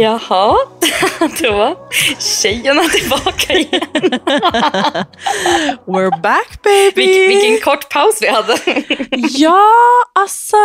Jaha, 0.00 0.56
då 1.42 1.52
var 1.52 1.76
tjejerna 2.42 2.82
tillbaka 2.82 3.52
igen. 3.52 3.80
We're 5.86 6.20
back 6.22 6.62
baby! 6.62 6.92
Vilken, 6.96 7.28
vilken 7.28 7.60
kort 7.64 7.88
paus 7.90 8.18
vi 8.20 8.28
hade. 8.28 8.56
Ja, 9.30 9.66
alltså. 10.14 10.56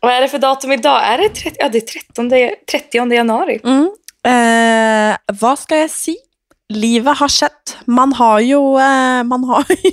Vad 0.00 0.12
är 0.12 0.20
det 0.20 0.28
för 0.28 0.38
datum 0.38 0.72
idag? 0.72 1.04
Är 1.04 1.18
det, 1.18 1.28
30, 1.28 1.56
ja, 1.58 1.68
det 1.68 1.78
är 1.78 1.86
13, 1.86 2.30
30 2.70 3.14
januari? 3.14 3.60
Mm. 3.64 3.90
Eh, 4.26 5.16
vad 5.32 5.58
ska 5.58 5.76
jag 5.76 5.90
säga? 5.90 6.16
Livet 6.68 7.18
har 7.18 7.28
skett. 7.28 7.76
Man 7.84 8.12
har 8.12 8.40
ju... 8.40 8.78
Eh, 8.78 9.22
man 9.24 9.44
har 9.44 9.64
ju 9.68 9.92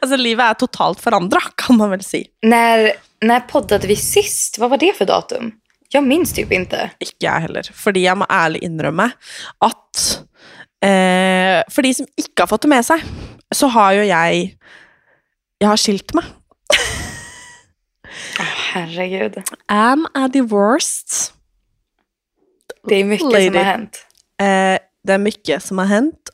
alltså 0.00 0.16
livet 0.16 0.44
är 0.44 0.54
totalt 0.54 1.00
förändrat 1.00 1.52
kan 1.54 1.76
man 1.76 1.90
väl 1.90 2.04
säga. 2.04 2.24
När, 2.42 2.92
när 3.20 3.40
poddade 3.40 3.86
vi 3.86 3.96
sist? 3.96 4.58
Vad 4.58 4.70
var 4.70 4.76
det 4.76 4.92
för 4.98 5.04
datum? 5.04 5.52
Jag 5.96 6.04
minns 6.04 6.32
typ 6.36 6.52
inte. 6.52 6.90
Ikke 7.00 7.24
jeg 7.24 7.46
heller. 7.46 7.68
Fordi 7.72 8.02
jeg 8.04 8.18
må 8.20 8.26
ærlig 8.28 8.60
innrømme 8.66 9.06
at 9.64 10.00
eh, 10.84 11.62
For 11.72 11.86
de 11.86 11.92
som 11.96 12.08
ikke 12.20 12.44
har 12.44 12.50
fått 12.50 12.66
det 12.66 12.72
med 12.74 12.84
seg, 12.84 13.04
så 13.54 13.70
har 13.72 13.94
jo 13.96 14.02
jeg 14.04 14.50
Jeg 15.60 15.68
har 15.70 15.80
skilt 15.80 16.12
meg. 16.18 16.26
Åh, 18.36 18.50
herregud. 18.74 19.38
Am 19.72 20.04
a 20.14 20.28
divorced. 20.28 21.32
Det 22.88 23.00
är 23.00 23.04
mycket 23.04 23.32
Lady. 23.32 23.46
som 23.46 23.56
har 23.56 23.64
hänt. 23.64 24.06
Eh, 24.40 24.78
det 25.06 25.12
är 25.12 25.18
mycket 25.18 25.62
som 25.62 25.78
har 25.78 25.86
hänt 25.86 26.30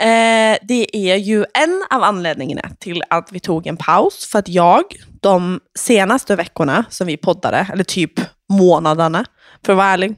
eh, 0.00 0.58
det 0.62 0.96
är 0.96 1.16
ju 1.16 1.44
en 1.54 1.84
av 1.90 2.02
anledningarna 2.02 2.70
till 2.80 3.02
att 3.10 3.28
vi 3.32 3.40
tog 3.40 3.66
en 3.66 3.76
paus. 3.76 4.26
För 4.32 4.38
att 4.38 4.48
jag, 4.48 4.82
de 5.22 5.60
senaste 5.78 6.36
veckorna 6.36 6.84
som 6.90 7.06
vi 7.06 7.16
poddade, 7.16 7.66
eller 7.72 7.84
typ 7.84 8.12
månaderna, 8.52 9.24
för 9.66 9.72
att 9.72 9.76
vara 9.76 9.86
ärlig, 9.88 10.14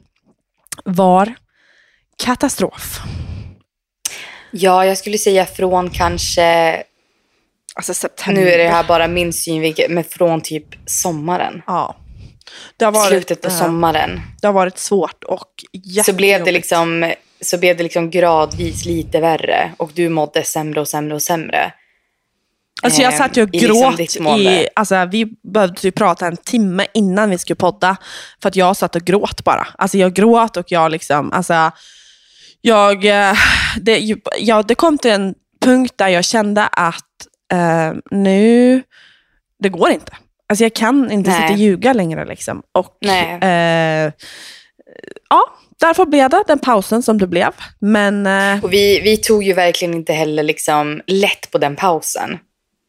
var 0.85 1.35
katastrof. 2.25 3.01
Ja, 4.51 4.87
jag 4.87 4.99
skulle 4.99 5.19
säga 5.19 5.47
från 5.47 5.91
kanske, 5.91 6.83
Alltså 7.75 7.95
september. 7.95 8.41
nu 8.43 8.49
är 8.51 8.59
det 8.59 8.69
här 8.69 8.85
bara 8.85 9.09
min 9.09 9.33
synvinkel, 9.33 9.91
men 9.91 10.05
från 10.05 10.41
typ 10.41 10.67
sommaren. 10.87 11.63
Ja. 11.67 11.97
Det 12.77 12.85
har 12.85 12.93
varit, 12.93 13.09
Slutet 13.09 13.43
på 13.43 13.51
sommaren. 13.51 14.21
Det 14.41 14.47
har 14.47 14.53
varit 14.55 14.79
svårt 14.79 15.25
och 15.25 15.39
Så 15.43 15.69
blev, 15.73 15.85
det 15.85 16.27
jättejobbigt. 16.27 16.53
liksom, 16.55 17.13
så 17.41 17.59
blev 17.59 17.77
det 17.77 17.83
liksom 17.83 18.11
gradvis 18.11 18.85
lite 18.85 19.21
värre 19.21 19.73
och 19.77 19.91
du 19.95 20.09
mådde 20.09 20.43
sämre 20.45 20.81
och 20.81 20.89
sämre 20.89 21.15
och 21.15 21.23
sämre. 21.23 21.73
Alltså 22.83 23.03
jag 23.03 23.13
eh, 23.13 23.19
satt 23.19 23.37
ju 23.37 23.43
och 23.43 23.55
i 23.55 23.59
liksom 23.61 23.81
gråt 23.81 23.97
ditt 23.97 24.17
i, 24.21 24.69
alltså 24.75 25.05
vi 25.13 25.27
behövde 25.43 25.81
typ 25.81 25.95
prata 25.95 26.27
en 26.27 26.37
timme 26.37 26.87
innan 26.95 27.31
vi 27.31 27.39
skulle 27.39 27.57
podda. 27.57 27.97
För 28.43 28.49
att 28.49 28.57
jag 28.57 28.77
satt 28.77 28.97
och 28.97 29.03
gråt 29.03 29.45
bara. 29.45 29.67
Alltså 29.79 29.99
jag 29.99 30.15
gråt 30.15 30.57
och 30.57 30.73
jag 30.73 30.91
liksom, 30.91 31.33
alltså 31.33 31.71
jag, 32.61 33.05
eh, 33.05 33.35
det, 33.81 33.99
ju- 33.99 34.21
ja, 34.39 34.63
det 34.63 34.75
kom 34.75 34.99
till 34.99 35.11
en 35.11 35.35
punkt 35.61 35.95
där 35.97 36.09
jag 36.09 36.25
kände 36.25 36.67
att 36.67 37.05
eh, 37.53 37.93
nu, 38.11 38.83
det 39.59 39.69
går 39.69 39.91
inte. 39.91 40.13
Alltså 40.49 40.65
jag 40.65 40.75
kan 40.75 41.11
inte 41.11 41.31
Nej. 41.31 41.41
sitta 41.41 41.53
och 41.53 41.59
ljuga 41.59 41.93
längre 41.93 42.25
liksom. 42.25 42.63
Och 42.73 43.05
eh, 43.07 44.13
ja, 45.31 45.43
därför 45.81 46.07
blev 46.07 46.31
det 46.31 46.45
den 46.47 46.59
pausen 46.59 47.03
som 47.03 47.19
det 47.19 47.27
blev. 47.27 47.53
Men 47.81 48.27
eh, 48.27 48.65
Och 48.65 48.73
vi, 48.73 49.01
vi 49.01 49.17
tog 49.17 49.45
ju 49.45 49.53
verkligen 49.53 49.95
inte 49.95 50.13
heller 50.13 50.43
liksom 50.43 51.03
lätt 51.07 51.51
på 51.51 51.59
den 51.59 51.77
pausen. 51.77 52.39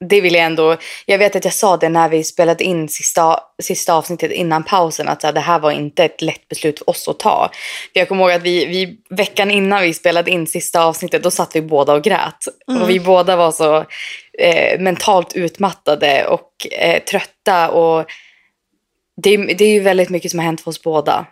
Det 0.10 0.22
vill 0.22 0.34
jag 0.34 0.46
ändå, 0.46 0.78
jag 1.06 1.18
vet 1.18 1.36
att 1.36 1.46
jag 1.46 1.54
sa 1.54 1.78
det 1.78 1.90
när 1.90 2.10
vi 2.10 2.24
spelade 2.24 2.64
in 2.64 2.90
sista, 2.90 3.40
sista 3.62 3.94
avsnittet 3.94 4.32
innan 4.32 4.64
pausen 4.64 5.08
att 5.08 5.22
så 5.22 5.28
här, 5.28 5.34
det 5.34 5.40
här 5.40 5.60
var 5.60 5.72
inte 5.72 6.04
ett 6.06 6.22
lätt 6.22 6.48
beslut 6.48 6.80
för 6.80 6.90
oss 6.90 7.08
att 7.08 7.20
ta. 7.20 7.50
För 7.94 8.00
jag 8.00 8.08
kommer 8.08 8.24
ihåg 8.24 8.32
att 8.32 8.44
vi, 8.44 8.66
vi 8.66 8.98
veckan 9.16 9.52
innan 9.52 9.82
vi 9.82 9.94
spelade 9.94 10.32
in 10.32 10.48
sista 10.48 10.84
avsnittet 10.84 11.24
då 11.24 11.32
satt 11.32 11.56
vi 11.56 11.62
båda 11.62 11.94
och 11.94 12.04
grät. 12.04 12.48
Och 12.82 12.90
vi 12.90 13.00
båda 13.00 13.36
var 13.36 13.52
så 13.52 13.86
eh, 14.40 14.80
mentalt 14.80 15.34
utmattade 15.36 16.28
och 16.28 16.52
eh, 16.72 17.04
trötta 17.04 17.70
och 17.70 18.06
det, 19.22 19.38
det 19.38 19.66
är 19.66 19.74
ju 19.74 19.80
väldigt 19.80 20.10
mycket 20.10 20.32
som 20.32 20.40
har 20.40 20.46
hänt 20.46 20.62
för 20.62 20.72
oss 20.72 20.84
båda 20.84 21.26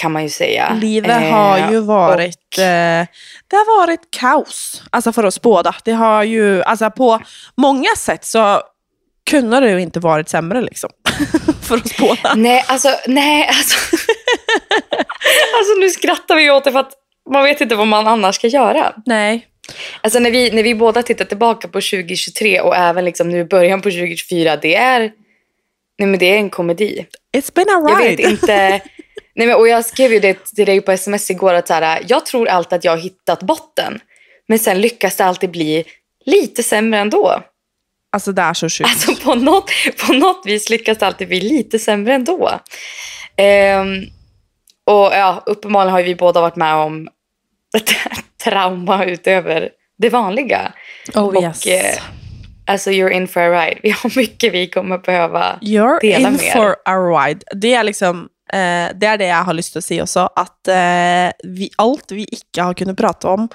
kan 0.00 0.12
man 0.12 0.22
ju 0.22 0.28
säga. 0.28 0.78
Livet 0.80 1.10
Eh, 1.22 1.30
har 1.32 1.70
ju 1.72 1.78
och- 1.78 1.86
varit, 1.86 2.58
eh, 2.58 2.64
det 3.48 3.56
har 3.56 3.80
varit 3.80 4.00
kaos. 4.10 4.82
Alltså 4.90 5.12
för 5.12 5.24
oss 5.24 5.40
båda. 5.42 5.74
Det 5.84 5.92
har 5.92 6.22
ju, 6.22 6.62
alltså 6.62 6.90
på 6.90 7.20
många 7.56 7.88
sätt 7.96 8.24
så 8.24 8.62
kunde 9.30 9.60
det 9.60 9.70
ju 9.70 9.80
inte 9.80 10.00
varit 10.00 10.28
sämre 10.28 10.60
liksom. 10.60 10.90
för 11.62 11.76
oss 11.76 11.96
båda. 11.98 12.34
Nej, 12.36 12.64
alltså, 12.68 12.88
nej, 13.06 13.46
alltså. 13.48 13.96
alltså 15.58 15.74
nu 15.80 15.90
skrattar 15.90 16.36
vi 16.36 16.50
åt 16.50 16.64
det 16.64 16.72
för 16.72 16.78
att 16.80 16.92
man 17.30 17.44
vet 17.44 17.60
inte 17.60 17.74
vad 17.74 17.86
man 17.86 18.06
annars 18.06 18.34
ska 18.34 18.46
göra. 18.46 18.92
Nej. 19.06 19.46
Alltså 20.00 20.18
när 20.18 20.30
vi, 20.30 20.50
när 20.50 20.62
vi 20.62 20.74
båda 20.74 21.02
tittar 21.02 21.24
tillbaka 21.24 21.68
på 21.68 21.80
2023 21.80 22.60
och 22.60 22.76
även 22.76 23.04
liksom 23.04 23.28
nu 23.28 23.44
början 23.44 23.80
på 23.80 23.90
2024, 23.90 24.56
det 24.56 24.74
är, 24.74 25.00
nej 25.98 26.08
men 26.08 26.18
det 26.18 26.26
är 26.26 26.36
en 26.36 26.50
komedi. 26.50 27.06
It's 27.36 27.54
been 27.54 27.68
a 27.68 27.86
Jag 27.88 27.96
vet 27.98 28.10
ride. 28.18 28.22
inte. 28.30 28.80
Nej 29.34 29.46
men, 29.46 29.56
och 29.56 29.68
jag 29.68 29.84
skrev 29.84 30.12
ju 30.12 30.20
det 30.20 30.44
till 30.44 30.66
dig 30.66 30.80
på 30.80 30.92
sms 30.92 31.30
igår 31.30 31.54
att 31.54 31.68
så 31.68 31.74
här, 31.74 32.02
jag 32.08 32.26
tror 32.26 32.48
alltid 32.48 32.76
att 32.76 32.84
jag 32.84 32.92
har 32.92 32.98
hittat 32.98 33.42
botten. 33.42 34.00
Men 34.48 34.58
sen 34.58 34.80
lyckas 34.80 35.16
det 35.16 35.24
alltid 35.24 35.50
bli 35.50 35.84
lite 36.24 36.62
sämre 36.62 37.00
ändå. 37.00 37.42
Alltså 38.12 38.32
det 38.32 38.42
är 38.42 38.54
så 38.54 38.68
sjukt. 38.68 38.90
Alltså 38.90 39.24
på 39.24 39.34
något, 39.34 39.70
på 40.06 40.12
något 40.12 40.42
vis 40.44 40.70
lyckas 40.70 40.98
det 40.98 41.06
alltid 41.06 41.28
bli 41.28 41.40
lite 41.40 41.78
sämre 41.78 42.14
ändå. 42.14 42.50
Ehm, 43.36 44.02
och 44.84 45.10
ja, 45.12 45.42
uppenbarligen 45.46 45.92
har 45.92 46.02
vi 46.02 46.14
båda 46.14 46.40
varit 46.40 46.56
med 46.56 46.74
om 46.74 47.08
ett 47.76 47.90
trauma 48.44 49.04
utöver 49.04 49.70
det 49.98 50.08
vanliga. 50.08 50.72
oh 51.14 51.36
och, 51.36 51.42
yes. 51.42 51.66
eh, 51.66 52.02
Alltså 52.66 52.90
you're 52.90 53.10
in 53.10 53.28
for 53.28 53.40
a 53.40 53.64
ride. 53.64 53.80
Vi 53.82 53.90
har 53.90 54.16
mycket 54.16 54.52
vi 54.54 54.66
kommer 54.66 54.98
behöva 54.98 55.58
You're 55.62 56.00
dela 56.00 56.28
in 56.28 56.34
med 56.34 56.44
er. 56.44 56.52
for 56.52 56.76
a 56.84 56.96
ride. 56.96 57.40
Det 57.54 57.74
är 57.74 57.82
liksom 57.84 58.28
eh, 58.52 58.88
det 58.94 59.06
är 59.06 59.18
det 59.18 59.26
jag 59.26 59.44
har 59.44 59.54
lust 59.54 59.76
att 59.76 59.84
säga 59.84 60.02
också. 60.02 60.28
Att 60.36 60.68
eh, 60.68 61.32
vi, 61.44 61.70
allt 61.76 62.12
vi 62.12 62.24
inte 62.24 62.62
har 62.62 62.74
kunnat 62.74 62.96
prata 62.96 63.28
om, 63.28 63.48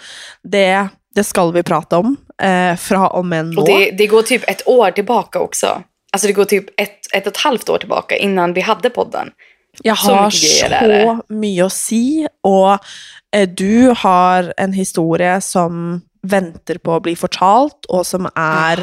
det, 0.43 0.87
det 1.15 1.23
ska 1.23 1.51
vi 1.51 1.63
prata 1.63 1.97
om. 1.97 2.15
Eh, 2.41 2.75
från 2.75 3.07
och 3.07 3.25
med 3.25 3.45
nu. 3.45 3.57
Och 3.57 3.67
det, 3.67 3.91
det 3.91 4.07
går 4.07 4.21
typ 4.21 4.49
ett 4.49 4.67
år 4.67 4.91
tillbaka 4.91 5.39
också. 5.39 5.83
Alltså 6.13 6.27
det 6.27 6.33
går 6.33 6.45
typ 6.45 6.81
ett, 6.81 7.13
ett 7.13 7.27
och 7.27 7.31
ett 7.31 7.37
halvt 7.37 7.69
år 7.69 7.77
tillbaka 7.77 8.15
innan 8.17 8.53
vi 8.53 8.61
hade 8.61 8.89
podden. 8.89 9.29
Jag 9.83 9.97
Så 9.97 10.13
har 10.13 10.25
mycket 10.25 10.71
är 10.71 10.87
det. 10.87 11.03
så 11.03 11.33
mycket 11.33 11.65
att 11.65 11.73
säga 11.73 12.29
och 12.43 12.71
eh, 13.35 13.49
du 13.49 13.93
har 13.97 14.53
en 14.57 14.73
historia 14.73 15.41
som 15.41 16.01
väntar 16.21 16.75
på 16.75 16.95
att 16.95 17.03
bli 17.03 17.15
fortalt 17.15 17.85
och 17.85 18.07
som 18.07 18.29
är 18.35 18.79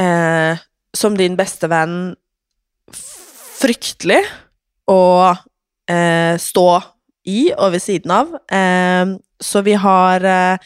eh, 0.00 0.58
som 0.92 1.16
din 1.16 1.36
bästa 1.36 1.66
vän 1.66 2.16
fryktelig 3.64 4.26
att 4.86 5.38
eh, 5.90 6.38
stå 6.38 6.82
i 7.26 7.52
och 7.56 7.74
vid 7.74 7.82
sidan 7.82 8.10
av. 8.10 8.58
Eh, 8.58 9.06
så 9.40 9.60
vi 9.60 9.74
har 9.74 10.24
eh, 10.24 10.58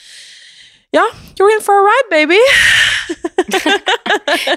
Ja, 0.91 1.11
you're 1.37 1.55
in 1.55 1.61
for 1.63 1.73
a 1.73 1.85
ride 1.85 2.09
baby! 2.11 2.39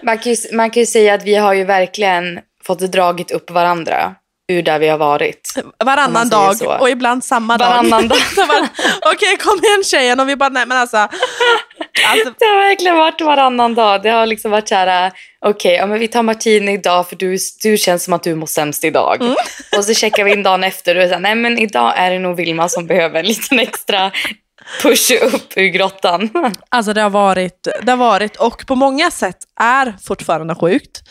Man 0.04 0.18
kan, 0.18 0.34
ju, 0.34 0.56
man 0.56 0.70
kan 0.70 0.82
ju 0.82 0.86
säga 0.86 1.14
att 1.14 1.24
vi 1.24 1.36
har 1.36 1.54
ju 1.54 1.64
verkligen 1.64 2.40
fått 2.64 2.80
dragit 2.80 3.32
upp 3.32 3.52
varandra 3.52 4.16
ur 4.52 4.64
där 4.64 4.80
vi 4.80 4.88
har 4.88 4.98
varit. 4.98 5.54
Varannan 5.86 6.30
dag 6.30 6.58
så. 6.58 6.78
och 6.78 6.90
ibland 6.90 7.24
samma 7.24 7.58
Varannan 7.58 8.08
dag. 8.08 8.18
Bara, 8.48 8.70
Okej, 9.14 9.38
kom 9.38 9.60
igen 9.64 9.84
tjejen. 9.84 10.20
Och 10.20 10.30
vi 10.30 10.36
bara, 10.36 10.50
nej 10.50 10.66
men 10.66 10.78
alltså. 10.78 11.08
Alltså 12.12 12.34
Det 12.40 12.46
har 12.46 12.70
verkligen 12.70 12.98
varit 12.98 13.22
varannan 13.22 13.76
dag. 13.76 14.04
Det 14.04 14.10
har 14.10 14.26
liksom 14.26 14.52
varit 14.52 14.68
så 14.68 14.76
här, 14.76 15.12
okej, 15.46 15.76
ja, 15.76 15.86
men 15.86 16.00
vi 16.00 16.08
tar 16.08 16.24
martini 16.24 16.74
idag 16.74 17.10
för 17.10 17.16
du, 17.16 17.38
du 17.64 17.78
känns 17.78 18.04
som 18.04 18.14
att 18.14 18.24
du 18.24 18.36
mår 18.36 18.48
sämst 18.48 18.84
idag. 18.84 19.22
Mm. 19.22 19.36
Och 19.78 19.86
så 19.86 19.94
checkar 19.94 20.24
vi 20.24 20.32
in 20.32 20.44
dagen 20.44 20.64
efter 20.64 20.96
och 20.96 21.04
här, 21.04 21.20
nej 21.20 21.36
men 21.36 21.58
idag 21.58 21.94
är 21.96 22.12
det 22.12 22.20
nog 22.20 22.36
Vilma 22.36 22.70
som 22.70 22.88
behöver 22.88 23.20
en 23.20 23.26
liten 23.26 23.60
extra 23.60 24.12
push 24.82 25.12
upp 25.22 25.54
ur 25.56 25.68
grottan. 25.68 26.30
Alltså 26.70 26.94
det 26.94 27.02
har 27.02 27.10
varit, 27.10 27.68
det 27.84 27.92
har 27.92 27.98
varit 27.98 28.36
och 28.36 28.66
på 28.68 28.76
många 28.76 29.12
sätt 29.12 29.38
är 29.60 29.96
fortfarande 30.04 30.56
sjukt. 30.56 31.02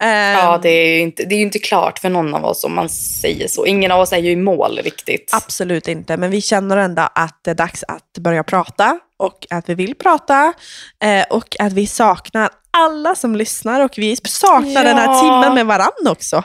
Ehm, 0.00 0.38
Ja, 0.38 0.58
det 0.62 0.68
är 0.68 0.86
ju 0.96 1.00
inte, 1.00 1.24
det 1.24 1.34
är 1.34 1.42
inte 1.42 1.58
klart 1.58 1.98
för 1.98 2.08
någon 2.08 2.34
av 2.34 2.44
oss 2.44 2.64
om 2.64 2.74
man 2.74 2.88
säger 2.88 3.48
så. 3.48 3.66
Ingen 3.66 3.90
av 3.92 4.00
oss 4.00 4.12
är 4.12 4.18
ju 4.18 4.30
i 4.30 4.36
mål 4.36 4.78
riktigt. 4.84 5.30
Absolut 5.32 5.88
inte, 5.88 6.16
men 6.16 6.30
vi 6.30 6.40
känner 6.40 6.76
ändå 6.76 7.02
att 7.14 7.38
det 7.44 7.50
är 7.50 7.54
dags 7.54 7.84
att 7.88 8.18
börja 8.18 8.42
prata 8.44 8.98
och 9.18 9.46
att 9.50 9.68
vi 9.68 9.74
vill 9.74 9.94
prata 9.94 10.52
eh, 11.04 11.24
och 11.30 11.56
att 11.58 11.72
vi 11.72 11.86
saknar 11.86 12.50
alla 12.70 13.14
som 13.14 13.36
lyssnar 13.36 13.80
och 13.80 13.92
vi 13.96 14.16
saknar 14.24 14.84
den 14.84 14.96
här 14.96 15.06
Ja. 15.06 15.20
timmen 15.20 15.54
med 15.54 15.66
varandra 15.66 16.10
också. 16.10 16.42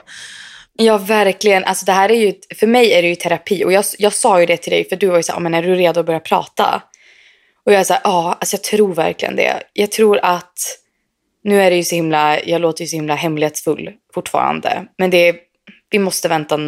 Ja, 0.81 0.97
verkligen. 0.97 1.63
Alltså, 1.63 1.85
det 1.85 1.91
här 1.91 2.11
är 2.11 2.15
ju, 2.15 2.33
för 2.55 2.67
mig 2.67 2.93
är 2.93 3.01
det 3.01 3.07
ju 3.07 3.15
terapi. 3.15 3.63
Och 3.65 3.71
jag, 3.73 3.85
jag 3.97 4.13
sa 4.13 4.39
ju 4.39 4.45
det 4.45 4.57
till 4.57 4.71
dig, 4.71 4.89
för 4.89 4.95
du 4.95 5.07
var 5.07 5.17
ju 5.17 5.23
så 5.23 5.31
här, 5.31 5.37
"Ja, 5.39 5.43
men 5.43 5.53
är 5.53 5.63
du 5.63 5.75
redo 5.75 5.99
att 5.99 6.05
börja 6.05 6.19
prata? 6.19 6.81
Och 7.65 7.73
jag 7.73 7.79
är 7.79 7.83
så 7.83 7.93
här, 7.93 8.01
ja, 8.03 8.37
alltså 8.39 8.55
jag 8.55 8.63
tror 8.63 8.93
verkligen 8.93 9.35
det. 9.35 9.63
Jag 9.73 9.91
tror 9.91 10.19
att, 10.23 10.59
nu 11.43 11.61
är 11.61 11.69
det 11.71 11.75
ju 11.77 11.83
så 11.83 11.95
himla, 11.95 12.43
jag 12.43 12.61
låter 12.61 12.81
ju 12.83 12.87
så 12.87 12.95
himla 12.95 13.15
hemlighetsfull 13.15 13.91
fortfarande. 14.13 14.85
Men 14.97 15.09
det 15.09 15.35
vi 15.89 15.99
måste 15.99 16.27
vänta 16.27 16.59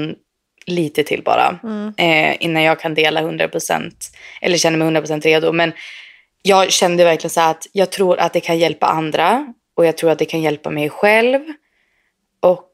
lite 0.66 1.04
till 1.04 1.24
bara 1.24 1.60
Mm. 1.64 1.94
eh, 1.98 2.36
innan 2.40 2.64
jag 2.64 2.80
kan 2.80 2.94
dela 2.94 3.22
100% 3.22 3.92
eller 4.42 4.58
känner 4.58 4.78
mig 4.78 4.88
100% 4.88 5.22
redo. 5.22 5.52
Men 5.52 5.72
jag 6.42 6.72
kände 6.72 7.04
verkligen 7.04 7.30
så 7.30 7.42
att 7.42 7.68
jag 7.72 7.90
tror 7.92 8.18
att 8.20 8.34
det 8.34 8.40
kan 8.40 8.58
hjälpa 8.60 8.86
andra 8.86 9.54
och 9.76 9.86
jag 9.86 9.98
tror 9.98 10.10
att 10.12 10.20
det 10.20 10.26
kan 10.26 10.42
hjälpa 10.42 10.70
mig 10.70 10.90
själv. 10.90 11.40
Och 12.40 12.70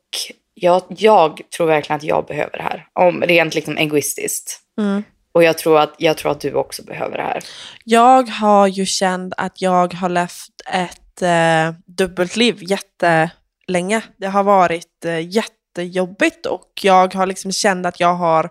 jag, 0.59 0.83
jag 0.89 1.41
tror 1.57 1.67
verkligen 1.67 1.97
att 1.97 2.03
jag 2.03 2.25
behöver 2.25 2.57
det 2.57 2.63
här, 2.63 2.87
om 2.93 3.21
rent 3.21 3.55
liksom 3.55 3.77
egoistiskt. 3.77 4.59
Mm. 4.79 5.03
Och 5.31 5.43
jag 5.43 5.57
tror, 5.57 5.79
att, 5.79 5.95
jag 5.97 6.17
tror 6.17 6.31
att 6.31 6.41
du 6.41 6.53
också 6.53 6.83
behöver 6.83 7.17
det 7.17 7.23
här. 7.23 7.43
Jag 7.83 8.27
har 8.27 8.67
ju 8.67 8.85
känt 8.85 9.33
att 9.37 9.61
jag 9.61 9.93
har 9.93 10.09
levt 10.09 10.61
ett 10.73 11.21
eh, 11.21 11.79
dubbeltliv 11.85 12.57
jättelänge. 12.59 14.01
Det 14.17 14.27
har 14.27 14.43
varit 14.43 15.05
eh, 15.05 15.29
jättejobbigt 15.29 16.45
och 16.45 16.71
jag 16.81 17.13
har 17.13 17.25
liksom 17.25 17.51
känt 17.51 17.85
att 17.85 17.99
jag 17.99 18.13
har 18.13 18.49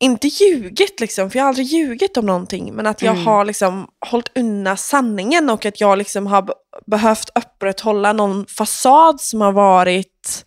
inte 0.00 0.28
ljugit 0.28 1.00
liksom, 1.00 1.30
för 1.30 1.38
jag 1.38 1.44
har 1.44 1.48
aldrig 1.48 1.66
ljugit 1.66 2.16
om 2.16 2.26
någonting, 2.26 2.74
men 2.74 2.86
att 2.86 3.02
jag 3.02 3.12
Mm. 3.14 3.26
har 3.26 3.44
liksom 3.44 3.88
hållit 4.10 4.30
undan 4.38 4.76
sanningen 4.76 5.50
och 5.50 5.66
att 5.66 5.80
jag 5.80 5.98
liksom 5.98 6.26
har 6.26 6.42
be- 6.42 6.52
behövt 6.86 7.30
upprätthålla 7.34 8.12
någon 8.12 8.46
fasad 8.46 9.20
som 9.20 9.40
har 9.40 9.52
varit, 9.52 10.44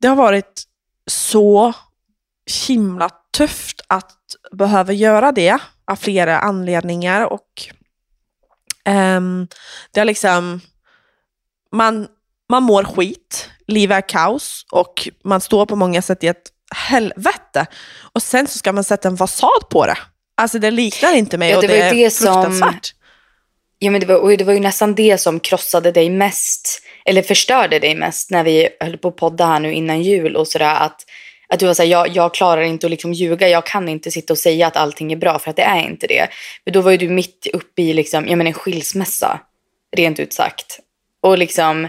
det 0.00 0.08
har 0.08 0.16
varit 0.16 0.62
så 1.10 1.72
himla 2.68 3.10
tufft 3.36 3.80
att 3.88 4.16
behöva 4.52 4.92
göra 4.92 5.32
det 5.32 5.58
av 5.90 5.96
flera 5.96 6.38
anledningar 6.38 7.32
och 7.32 7.48
ehm, 8.84 9.48
det 9.90 10.00
är 10.00 10.04
liksom, 10.04 10.60
man, 11.72 12.08
man 12.48 12.62
mår 12.62 12.84
skit, 12.84 13.50
livet 13.66 13.96
är 14.04 14.08
kaos 14.08 14.66
och 14.72 15.08
man 15.24 15.40
står 15.40 15.66
på 15.66 15.76
många 15.76 16.02
sätt 16.02 16.24
i 16.24 16.26
ett 16.26 16.52
helvete 16.74 17.66
och 18.12 18.22
sen 18.22 18.46
så 18.46 18.58
ska 18.58 18.72
man 18.72 18.84
sätta 18.84 19.08
en 19.08 19.16
fasad 19.16 19.68
på 19.70 19.86
det. 19.86 19.98
Alltså 20.36 20.58
det 20.58 20.70
liknar 20.70 21.14
inte 21.14 21.38
mig 21.38 21.50
Ja, 21.50 21.56
och 21.56 21.62
det 21.62 21.68
det, 21.68 21.78
var 21.78 21.94
ju 21.94 22.00
är 22.00 22.04
det 22.04 22.10
som- 22.10 22.26
fruktansvärt. 22.44 22.92
Ja, 23.78 23.90
men 23.90 24.00
det, 24.00 24.06
var, 24.06 24.14
och 24.16 24.36
det 24.36 24.44
var 24.44 24.52
ju 24.52 24.60
nästan 24.60 24.94
det 24.94 25.18
som 25.18 25.40
krossade 25.40 25.92
dig 25.92 26.10
mest, 26.10 26.82
eller 27.04 27.22
förstörde 27.22 27.78
dig 27.78 27.94
mest 27.94 28.30
när 28.30 28.44
vi 28.44 28.68
höll 28.80 28.98
på 28.98 29.08
att 29.08 29.16
podda 29.16 29.46
här 29.46 29.60
nu 29.60 29.72
innan 29.74 30.02
jul 30.02 30.36
och 30.36 30.48
sådär 30.48 30.74
att, 30.74 31.00
att 31.48 31.58
du 31.60 31.66
var 31.66 31.74
såhär, 31.74 31.90
jag, 31.90 32.08
jag 32.08 32.34
klarar 32.34 32.62
inte 32.62 32.86
att 32.86 32.90
liksom 32.90 33.12
ljuga, 33.12 33.48
jag 33.48 33.66
kan 33.66 33.88
inte 33.88 34.10
sitta 34.10 34.32
och 34.32 34.38
säga 34.38 34.66
att 34.66 34.76
allting 34.76 35.12
är 35.12 35.16
bra 35.16 35.38
för 35.38 35.50
att 35.50 35.56
det 35.56 35.62
är 35.62 35.80
inte 35.88 36.06
det. 36.06 36.28
Men 36.64 36.72
då 36.72 36.80
var 36.80 36.90
ju 36.90 36.96
du 36.96 37.08
mitt 37.08 37.46
uppe 37.52 37.82
i 37.82 37.92
liksom, 37.92 38.28
jag 38.28 38.38
menar, 38.38 38.48
en 38.48 38.54
skilsmässa, 38.54 39.40
rent 39.96 40.20
ut 40.20 40.32
sagt. 40.32 40.78
Och 41.22 41.38
liksom, 41.38 41.88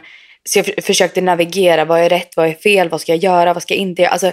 så 0.50 0.60
jag 0.60 0.66
för- 0.66 0.82
försökte 0.82 1.22
navigera, 1.22 1.86
vad 1.86 2.00
är 2.00 2.10
rätt, 2.10 2.34
vad 2.36 2.48
är 2.48 2.54
fel, 2.54 2.90
vad 2.90 3.02
ska 3.02 3.12
jag 3.12 3.24
göra, 3.24 3.54
vad 3.54 3.64
ska 3.64 3.74
jag 3.74 3.82
inte 3.82 4.02
göra? 4.02 4.12
Alltså, 4.12 4.32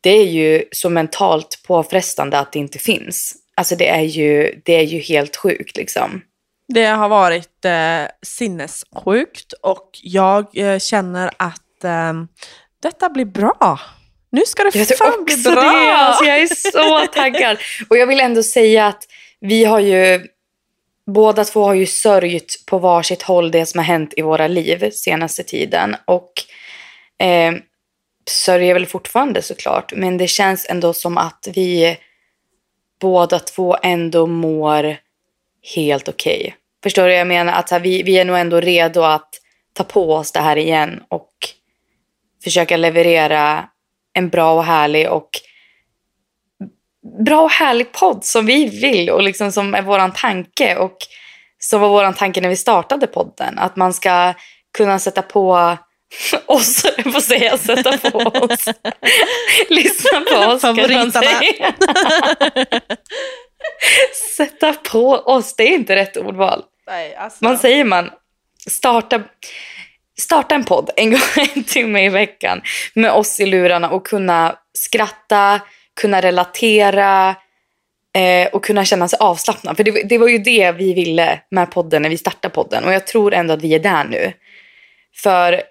det 0.00 0.10
är 0.10 0.26
ju 0.26 0.64
så 0.72 0.90
mentalt 0.90 1.62
påfrestande 1.66 2.38
att 2.38 2.52
det 2.52 2.58
inte 2.58 2.78
finns. 2.78 3.34
Alltså 3.54 3.76
det 3.76 3.88
är 3.88 4.02
ju, 4.02 4.60
det 4.64 4.72
är 4.72 4.82
ju 4.82 4.98
helt 4.98 5.36
sjukt 5.36 5.76
liksom. 5.76 6.22
Det 6.68 6.84
har 6.84 7.08
varit 7.08 7.64
eh, 7.64 8.02
sinnessjukt 8.22 9.52
och 9.52 9.90
jag 10.02 10.58
eh, 10.58 10.78
känner 10.78 11.30
att 11.36 11.84
eh, 11.84 12.12
detta 12.82 13.08
blir 13.08 13.24
bra. 13.24 13.80
Nu 14.30 14.42
ska 14.46 14.64
det 14.64 14.74
Jag 14.74 14.98
fan 14.98 15.24
bli 15.24 15.36
bra. 15.36 15.54
det. 15.54 15.92
Alltså, 15.92 16.24
jag 16.24 16.40
är 16.40 16.70
så 16.72 17.06
taggad. 17.12 17.58
Och 17.90 17.96
jag 17.96 18.06
vill 18.06 18.20
ändå 18.20 18.42
säga 18.42 18.86
att 18.86 19.04
vi 19.40 19.64
har 19.64 19.80
ju, 19.80 20.26
båda 21.06 21.44
två 21.44 21.64
har 21.64 21.74
ju 21.74 21.86
sörjt 21.86 22.62
på 22.66 22.78
varsitt 22.78 23.22
håll 23.22 23.50
det 23.50 23.66
som 23.66 23.78
har 23.78 23.84
hänt 23.84 24.14
i 24.16 24.22
våra 24.22 24.48
liv 24.48 24.90
senaste 24.90 25.42
tiden. 25.42 25.96
Och 26.04 26.32
eh, 27.26 27.52
sörjer 28.28 28.74
väl 28.74 28.86
fortfarande 28.86 29.42
såklart. 29.42 29.92
Men 29.96 30.18
det 30.18 30.28
känns 30.28 30.66
ändå 30.68 30.92
som 30.92 31.18
att 31.18 31.48
vi 31.54 31.98
båda 33.00 33.38
två 33.38 33.76
ändå 33.82 34.26
mår 34.26 34.96
helt 35.74 36.08
okej. 36.08 36.56
Förstår 36.82 37.02
du 37.02 37.08
vad 37.08 37.20
jag 37.20 37.26
menar? 37.26 37.52
Att 37.52 37.70
här, 37.70 37.80
vi, 37.80 38.02
vi 38.02 38.18
är 38.18 38.24
nog 38.24 38.38
ändå 38.38 38.60
redo 38.60 39.02
att 39.02 39.28
ta 39.72 39.84
på 39.84 40.14
oss 40.14 40.32
det 40.32 40.40
här 40.40 40.56
igen 40.56 41.02
och 41.08 41.30
försöka 42.44 42.76
leverera 42.76 43.68
en 44.12 44.28
bra 44.28 44.54
och 44.54 44.64
härlig 44.64 45.10
och 45.10 45.30
bra 47.24 47.42
och 47.42 47.50
härlig 47.50 47.92
podd 47.92 48.24
som 48.24 48.46
vi 48.46 48.80
vill 48.80 49.10
och 49.10 49.22
liksom 49.22 49.52
som 49.52 49.74
är 49.74 49.82
våran 49.82 50.12
tanke 50.12 50.76
och 50.76 50.96
som 51.58 51.80
var 51.80 51.88
våran 51.88 52.14
tanke 52.14 52.40
när 52.40 52.48
vi 52.48 52.56
startade 52.56 53.06
podden. 53.06 53.58
Att 53.58 53.76
man 53.76 53.92
ska 53.92 54.34
kunna 54.76 54.98
sätta 54.98 55.22
på 55.22 55.76
oss, 56.46 56.84
jag 56.96 57.12
får 57.12 57.20
säga 57.20 57.58
sätta 57.58 58.10
på 58.10 58.18
oss. 58.18 58.64
Lyssna 59.68 60.20
på 60.20 60.36
oss. 60.36 60.64
säga. 61.12 61.74
sätta 64.36 64.72
på 64.72 65.10
oss, 65.12 65.54
det 65.56 65.62
är 65.62 65.74
inte 65.74 65.96
rätt 65.96 66.16
ordval. 66.16 66.62
Nej, 66.86 67.14
alltså. 67.14 67.44
Man 67.44 67.58
säger 67.58 67.84
man 67.84 68.10
starta, 68.66 69.22
starta 70.20 70.54
en 70.54 70.64
podd 70.64 70.90
en 70.96 71.10
gång 71.10 71.46
en 71.54 71.64
timme 71.64 72.04
i 72.04 72.08
veckan 72.08 72.62
med 72.94 73.12
oss 73.12 73.40
i 73.40 73.46
lurarna 73.46 73.90
och 73.90 74.06
kunna 74.06 74.58
skratta, 74.78 75.60
kunna 76.00 76.20
relatera 76.20 77.36
eh, 78.16 78.48
och 78.48 78.64
kunna 78.64 78.84
känna 78.84 79.08
sig 79.08 79.18
avslappnad. 79.20 79.76
För 79.76 79.84
det, 79.84 80.02
det 80.02 80.18
var 80.18 80.28
ju 80.28 80.38
det 80.38 80.72
vi 80.72 80.94
ville 80.94 81.40
med 81.50 81.70
podden 81.70 82.02
när 82.02 82.10
vi 82.10 82.18
startade 82.18 82.54
podden 82.54 82.84
och 82.84 82.92
jag 82.92 83.06
tror 83.06 83.34
ändå 83.34 83.54
att 83.54 83.62
vi 83.62 83.74
är 83.74 83.80
där 83.80 84.04
nu. 84.04 84.32
För 85.22 85.62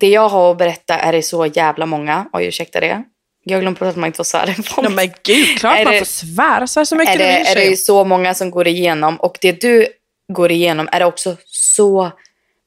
det 0.00 0.08
jag 0.08 0.28
har 0.28 0.50
att 0.50 0.58
berätta 0.58 0.98
är 0.98 1.12
det 1.12 1.22
så 1.22 1.46
jävla 1.46 1.86
många, 1.86 2.28
oj 2.32 2.46
ursäkta 2.46 2.80
det. 2.80 3.02
Jag 3.44 3.60
glömde 3.60 3.78
på 3.78 3.84
att 3.84 3.96
man 3.96 4.06
inte 4.06 4.16
får 4.16 4.24
svära 4.24 4.54
Ja, 4.76 4.88
men 4.88 5.10
gud, 5.22 5.58
klart 5.58 5.78
Är 5.78 5.84
man 5.84 5.92
det- 5.92 5.98
får 5.98 6.06
svära. 6.06 6.66
Svär 6.66 6.84
så 6.84 6.96
mycket 6.96 7.14
är 7.14 7.18
du 7.18 7.24
det, 7.24 7.38
vill 7.38 7.46
är 7.46 7.54
det 7.54 7.64
ju 7.64 7.76
så 7.76 8.04
många 8.04 8.34
som 8.34 8.50
går 8.50 8.68
igenom 8.68 9.16
och 9.16 9.38
det 9.40 9.60
du 9.60 9.86
går 10.32 10.52
igenom 10.52 10.88
är 10.92 10.98
det 11.00 11.06
också 11.06 11.36
så 11.46 12.10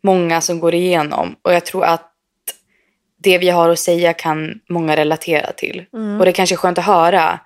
många 0.04 0.42
som 0.42 0.60
går 0.60 0.74
igenom 0.75 1.36
och 1.42 1.54
jag 1.54 1.66
tror 1.66 1.83
att 1.86 2.12
det 3.24 3.38
vi 3.38 3.50
har 3.50 3.69
att 3.69 3.80
säga 3.80 4.13
kan 4.13 4.59
många 4.69 4.95
relatera 4.95 5.52
till. 5.52 5.85
Mm. 5.94 6.19
Och 6.19 6.26
det 6.26 6.31
är 6.31 6.33
kanske 6.33 6.56
är 6.56 6.57
skönt 6.57 6.78
att 6.78 6.85
höra 6.85 7.40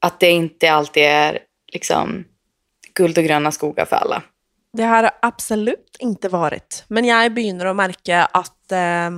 att 0.00 0.20
det 0.20 0.30
inte 0.30 0.72
alltid 0.72 1.02
är 1.02 1.38
liksom 1.72 2.24
guld 2.94 3.18
och 3.18 3.24
gröna 3.24 3.52
skogar 3.52 3.84
för 3.84 3.96
alla. 3.96 4.22
Det 4.76 4.84
har 4.84 5.10
absolut 5.22 5.96
inte 5.98 6.28
varit. 6.28 6.84
Men 6.88 7.04
jag 7.04 7.34
begynner 7.34 7.66
att 7.66 7.76
märka 7.76 8.24
att 8.24 8.72
eh, 8.72 9.10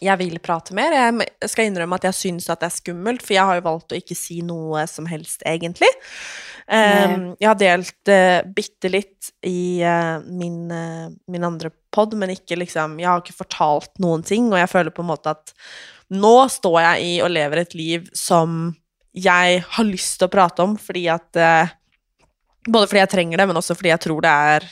jag 0.00 0.16
vill 0.16 0.38
prata 0.38 0.74
mer. 0.74 0.92
Jag 1.40 1.50
ska 1.50 1.62
innrømme 1.62 1.96
at 1.96 2.06
jeg 2.08 2.16
syns 2.16 2.48
at 2.50 2.62
det 2.62 2.70
er 2.70 2.76
skummelt, 2.76 3.24
for 3.24 3.34
jeg 3.34 3.46
har 3.48 3.58
jo 3.58 3.66
valgt 3.66 3.92
å 3.92 3.98
ikke 3.98 4.16
si 4.16 4.40
noe 4.46 4.86
som 4.88 5.08
helst, 5.10 5.42
egentlig. 5.48 5.90
Eh, 6.70 7.10
Nei. 7.10 7.34
jeg 7.40 7.48
har 7.50 7.58
delt 7.58 8.12
uh, 8.12 8.40
bitte 8.54 8.90
litt 8.92 9.30
i 9.46 9.80
eh, 9.82 10.20
min, 10.22 10.70
eh, 10.70 11.08
min 11.26 11.44
andre 11.44 11.72
pod, 11.90 12.14
men 12.14 12.30
ikke 12.30 12.60
liksom 12.60 12.98
Jeg 13.00 13.08
har 13.08 13.22
ikke 13.24 13.40
fortalt 13.40 13.90
noen 13.98 14.22
ting, 14.22 14.52
og 14.52 14.60
jeg 14.60 14.70
føler 14.70 14.94
på 14.94 15.02
en 15.02 15.10
måte 15.10 15.32
at 15.34 15.52
nå 16.14 16.34
står 16.52 16.78
jeg 16.84 17.08
i 17.08 17.12
og 17.24 17.32
lever 17.34 17.62
et 17.64 17.74
liv 17.74 18.06
som 18.14 18.76
jeg 19.16 19.64
har 19.66 19.86
lyst 19.88 20.20
til 20.20 20.28
å 20.28 20.32
prate 20.32 20.62
om, 20.62 20.76
fordi 20.78 21.08
at 21.10 21.38
eh, 21.40 21.72
Både 22.68 22.86
fordi 22.90 23.00
jeg 23.04 23.12
trenger 23.14 23.40
det, 23.40 23.46
men 23.48 23.56
også 23.56 23.76
fordi 23.78 23.92
jeg 23.92 24.02
tror 24.04 24.20
det 24.26 24.32
er 24.54 24.66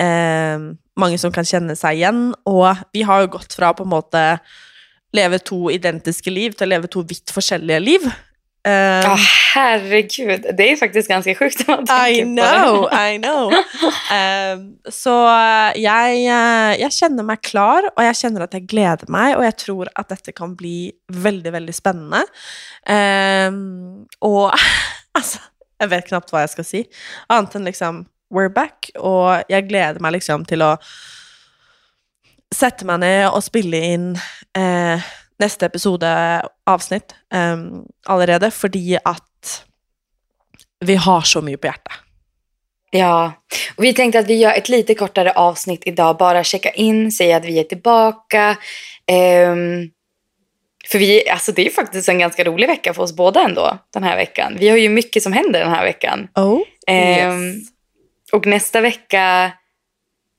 eh, 0.00 0.68
mange 0.96 1.18
som 1.20 1.32
kan 1.34 1.44
kjenne 1.48 1.76
seg 1.76 1.98
igjen. 2.00 2.22
Og 2.48 2.70
vi 2.94 3.02
har 3.04 3.24
jo 3.24 3.32
gått 3.38 3.56
fra 3.58 3.74
på 3.76 3.84
en 3.84 3.92
måte 3.92 4.22
leve 5.14 5.38
to 5.46 5.66
identiske 5.70 6.30
liv 6.32 6.56
til 6.58 6.66
å 6.66 6.72
leve 6.74 6.88
to 6.90 7.04
vidt 7.06 7.30
forskjellige 7.34 7.82
liv. 7.84 8.06
Eh, 8.66 9.02
Ja, 9.04 9.16
herregud. 9.54 10.46
Det 10.56 10.70
är 10.72 10.76
faktiskt 10.76 11.08
ganska 11.08 11.34
sjukt 11.34 11.68
när 11.68 11.76
man 11.76 11.86
tänker 11.86 12.10
I 12.10 12.22
på 12.22 12.28
know, 12.40 12.88
det. 12.90 13.10
I 13.12 13.18
know. 13.18 13.52
Ehm, 14.12 14.64
så 14.90 15.14
eh, 15.28 15.82
jeg, 15.84 16.24
eh, 16.26 16.72
jeg 16.80 16.90
kjenner 16.96 17.28
meg 17.28 17.42
klar, 17.44 17.90
og 17.92 18.02
jeg 18.08 18.16
kjenner 18.24 18.46
at 18.48 18.56
jeg 18.56 18.64
gleder 18.72 19.12
meg, 19.12 19.36
og 19.36 19.44
jeg 19.44 19.56
tror 19.60 19.92
at 19.94 20.08
dette 20.08 20.32
kan 20.32 20.56
bli 20.56 20.92
veldig, 21.12 21.52
veldig 21.52 21.74
spennende. 21.76 22.24
Ehm, 22.88 24.06
og 24.24 24.50
altså, 25.18 25.38
jag 25.78 25.88
vet 25.88 26.08
knappt 26.08 26.32
vad 26.32 26.42
jag 26.42 26.50
ska 26.50 26.64
säga. 26.64 26.84
Anten 27.26 27.64
liksom 27.64 28.06
we're 28.34 28.54
back, 28.54 28.90
Och 28.94 29.42
jag 29.48 29.68
gläder 29.68 30.00
mig 30.00 30.12
liksom 30.12 30.44
till 30.44 30.62
att 30.62 30.82
sätta 32.54 32.84
mig 32.84 32.98
ner 32.98 33.34
och 33.34 33.44
spela 33.44 33.76
in 33.76 34.18
eh, 34.56 35.00
nästa 35.38 35.66
episode 35.66 36.42
avsnitt 36.66 37.14
eh, 37.34 37.56
allerede, 38.06 38.50
för 38.50 38.70
att 39.04 39.64
vi 40.80 40.96
har 40.96 41.20
så 41.20 41.42
mycket 41.42 41.60
på 41.60 41.66
hjärtat. 41.66 41.92
Ja, 42.90 43.32
och 43.76 43.84
vi 43.84 43.92
tänkte 43.94 44.18
att 44.18 44.26
vi 44.26 44.34
gör 44.34 44.52
ett 44.52 44.68
lite 44.68 44.94
kortare 44.94 45.32
avsnitt 45.32 45.82
idag. 45.86 46.16
Bara 46.16 46.44
checka 46.44 46.70
in, 46.70 47.12
säga 47.12 47.36
att 47.36 47.44
vi 47.44 47.58
är 47.58 47.64
tillbaka. 47.64 48.56
Ehm, 49.06 49.90
för 50.90 50.98
vi, 50.98 51.28
alltså 51.28 51.52
det 51.52 51.62
är 51.62 51.64
ju 51.64 51.70
faktiskt 51.70 52.08
en 52.08 52.18
ganska 52.18 52.44
rolig 52.44 52.66
vecka 52.66 52.94
för 52.94 53.02
oss 53.02 53.12
båda 53.16 53.40
ändå 53.44 53.78
den 53.92 54.02
här 54.02 54.16
veckan. 54.16 54.56
Vi 54.60 54.68
har 54.68 54.76
ju 54.76 54.88
mycket 54.88 55.22
som 55.22 55.32
händer 55.32 55.60
den 55.60 55.70
här 55.72 55.84
veckan. 55.84 56.28
Oh, 56.34 56.60
Ehm, 56.86 57.54
Och 58.32 58.46
nästa 58.46 58.80
vecka 58.80 59.52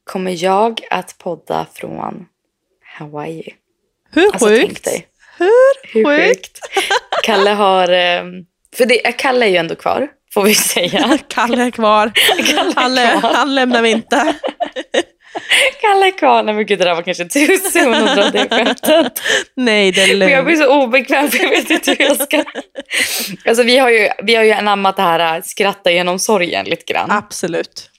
kommer 0.04 0.44
jag 0.44 0.82
att 0.90 1.18
podda 1.18 1.68
från 1.74 2.26
Hawaii. 2.98 3.54
Hur 4.12 4.26
Alltså 4.26 4.48
sjukt? 4.48 4.88
Hur 5.38 5.94
Hur 5.94 6.06
sjukt? 6.28 6.60
Kalle 7.24 7.50
har... 7.50 7.90
eh, 7.92 8.24
För 8.76 8.86
det, 8.86 8.98
Kalle 8.98 9.46
är 9.46 9.50
ju 9.50 9.58
ändå 9.58 9.76
kvar, 9.76 10.08
får 10.34 10.44
vi 10.44 10.56
säga. 10.56 11.18
Kalle 11.28 11.64
är 11.64 11.72
kvar. 11.72 12.12
Kalle 12.74 13.02
är 13.02 13.08
Han, 13.12 13.20
kvar. 13.20 13.34
han 13.34 13.56
lämnar 13.56 13.82
vi 13.82 13.90
inte. 13.92 14.36
Kalle 15.82 16.12
kvar. 16.12 16.44
Nej 16.44 16.56
men 16.56 16.66
gud, 16.66 16.80
det 16.80 16.86
där 16.86 16.96
var 16.96 17.02
kanske 17.02 17.26
tusen 17.26 17.88
och 17.94 18.16
dra 18.16 18.30
det 18.30 18.48
skämtet. 18.50 19.22
Nej, 19.56 19.92
det 19.92 20.02
är 20.02 20.18
Men 20.18 20.30
jag 20.30 20.46
blir 20.46 20.56
lugnt. 20.56 20.72
så 20.72 20.84
obekväm 20.84 21.30
för 21.32 21.44
jag 21.44 21.50
vet 21.50 21.70
inte 21.70 21.92
hur 21.92 22.06
jag 22.06 22.22
ska... 22.22 22.44
Alltså 23.46 23.64
vi 23.64 23.78
har 23.78 23.90
ju, 23.90 24.10
vi 24.24 24.36
har 24.36 24.44
ju 24.44 24.52
anammat 24.52 24.96
det 24.96 25.02
här 25.02 25.36
äh, 25.36 25.42
skratta 25.44 25.92
genom 25.92 26.20
sorgen 26.20 26.66
lite 26.66 26.94
grann. 26.94 27.12
Absolut. 27.12 27.90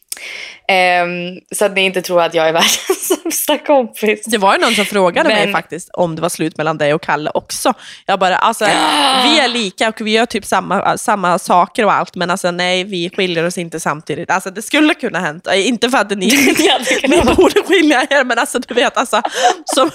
Ehm, 0.68 1.08
så 1.54 1.64
att 1.64 1.72
ni 1.74 1.80
inte 1.84 2.02
tror 2.02 2.22
att 2.22 2.34
jag 2.34 2.48
är 2.48 2.52
världens 2.62 3.08
sämsta 3.22 3.58
kompis. 3.58 4.24
Det 4.26 4.38
var 4.38 4.54
ju 4.54 4.60
någon 4.60 4.74
som 4.74 4.84
frågade 4.84 5.28
mig 5.28 5.44
Men- 5.44 5.52
faktiskt 5.52 5.90
om 5.92 6.16
det 6.16 6.22
var 6.22 6.28
slut 6.28 6.56
mellan 6.56 6.78
dig 6.78 6.94
och 6.94 7.02
Kalle 7.02 7.30
också. 7.34 7.72
Jag 8.06 8.18
bara, 8.18 8.36
alltså 8.36 8.64
vi 9.24 9.38
är 9.38 9.48
lika 9.48 9.88
och 9.88 10.00
vi 10.00 10.10
gör 10.10 10.26
typ 10.26 10.44
samma, 10.44 10.98
samma 10.98 11.38
saker 11.38 11.84
och 11.84 11.92
allt, 11.92 12.14
men 12.14 12.30
alltså 12.30 12.50
nej, 12.50 12.84
vi 12.84 13.10
skiljer 13.16 13.46
oss 13.46 13.58
inte 13.58 13.80
samtidigt. 13.80 14.30
Alltså 14.30 14.50
det 14.50 14.62
skulle 14.62 14.94
kunna 14.94 15.18
hänt. 15.20 15.46
Eh, 15.46 15.68
Inte 15.68 15.90
för 15.90 15.98
att 15.98 16.10
ni, 16.10 16.30
hade 16.70 17.08
ni 17.08 17.34
borde 17.34 17.62
skilja 17.62 18.06
er, 18.10 18.24
men 18.24 18.38
alltså 18.38 18.58
du 18.58 18.74
vet, 18.74 18.96
alltså. 18.96 19.22
Som, 19.74 19.90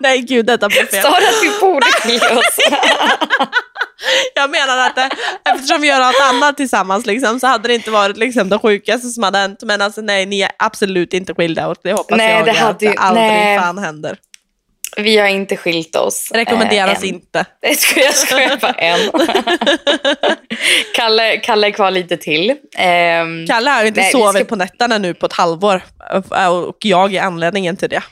nej 0.00 0.20
gud, 0.20 0.46
detta 0.46 0.68
blev 0.68 0.86
fel. 0.86 1.02
Sa 1.02 1.10
du 1.20 1.26
att 1.26 1.42
vi 1.42 1.60
borde 1.60 1.86
skilja 1.86 2.38
oss? 2.38 2.58
Jag 4.34 4.50
menar 4.50 4.78
att 4.86 4.98
eh, 4.98 5.08
eftersom 5.54 5.80
vi 5.80 5.88
gör 5.88 6.00
något 6.00 6.20
annat 6.34 6.56
tillsammans 6.56 7.06
liksom, 7.06 7.40
så 7.40 7.46
hade 7.46 7.68
det 7.68 7.74
inte 7.74 7.90
varit 7.90 8.16
liksom, 8.16 8.48
det 8.48 8.58
sjukaste 8.58 9.08
som 9.08 9.22
hade 9.22 9.38
hänt. 9.38 9.58
Men 9.62 9.82
alltså 9.82 10.00
nej, 10.00 10.26
ni 10.26 10.40
är 10.40 10.50
absolut 10.58 11.14
inte 11.14 11.34
skilda 11.34 11.68
och 11.68 11.76
det 11.82 11.92
hoppas 11.92 12.18
Nej, 12.18 12.32
jag 12.34 12.44
det 12.44 12.50
att 12.50 12.56
hade 12.56 12.84
ju- 12.86 12.92
det 12.92 12.98
aldrig 12.98 13.26
nej. 13.26 13.58
fan 13.58 13.78
händer. 13.78 14.18
Vi 14.98 15.18
har 15.18 15.26
inte 15.28 15.56
skilt 15.56 15.96
oss. 15.96 16.30
Rekommenderas 16.34 17.02
eh, 17.02 17.08
inte. 17.08 17.44
Jag 17.60 17.76
skojar, 17.76 18.06
jag 18.06 18.14
skojar 18.14 18.56
bara 18.56 18.72
en. 18.72 19.10
Kalle, 20.94 21.36
Kalle 21.36 21.66
är 21.66 21.70
kvar 21.70 21.90
lite 21.90 22.16
till. 22.16 22.54
Ehm, 22.76 23.46
Kalle 23.46 23.70
har 23.70 23.84
inte 23.84 24.00
Nej, 24.00 24.10
vi 24.14 24.20
sovit 24.20 24.36
ska- 24.36 24.44
på 24.44 24.56
nätterna 24.56 24.98
nu 24.98 25.14
på 25.14 25.26
ett 25.26 25.32
halvår 25.32 25.82
och 26.68 26.76
jag 26.84 27.14
är 27.14 27.22
anledningen 27.22 27.76
till 27.76 27.88
det. 27.88 28.02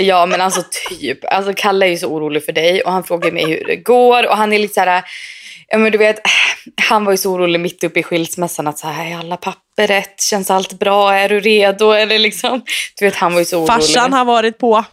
Ja 0.00 0.26
men 0.26 0.40
alltså 0.40 0.62
typ. 0.90 1.18
Alltså 1.24 1.52
Kalle 1.56 1.86
är 1.86 1.90
ju 1.90 1.96
så 1.96 2.08
orolig 2.08 2.44
för 2.44 2.52
dig 2.52 2.82
och 2.82 2.92
han 2.92 3.04
frågar 3.04 3.32
mig 3.32 3.46
hur 3.46 3.64
det 3.66 3.76
går 3.76 4.26
och 4.28 4.36
han 4.36 4.52
är 4.52 4.58
lite 4.58 4.74
så 4.74 4.80
här. 4.80 5.02
Ja 5.68 5.78
men 5.78 5.92
du 5.92 5.98
vet, 5.98 6.20
han 6.82 7.04
var 7.04 7.12
ju 7.12 7.16
så 7.16 7.32
orolig 7.32 7.60
mitt 7.60 7.84
uppe 7.84 8.00
i 8.00 8.02
skilsmässan 8.02 8.66
att 8.66 8.78
så 8.78 8.86
här, 8.86 9.12
är 9.12 9.18
alla 9.18 9.36
papper 9.36 9.86
rätt? 9.86 10.20
Känns 10.20 10.50
allt 10.50 10.72
bra? 10.72 11.14
Är 11.14 11.28
du 11.28 11.40
redo? 11.40 11.90
Eller 11.90 12.18
liksom, 12.18 12.62
du 12.98 13.04
vet 13.04 13.16
han 13.16 13.32
var 13.32 13.40
ju 13.40 13.44
så 13.44 13.56
orolig. 13.56 13.72
Farsan 13.72 14.12
har 14.12 14.24
varit 14.24 14.58
på. 14.58 14.84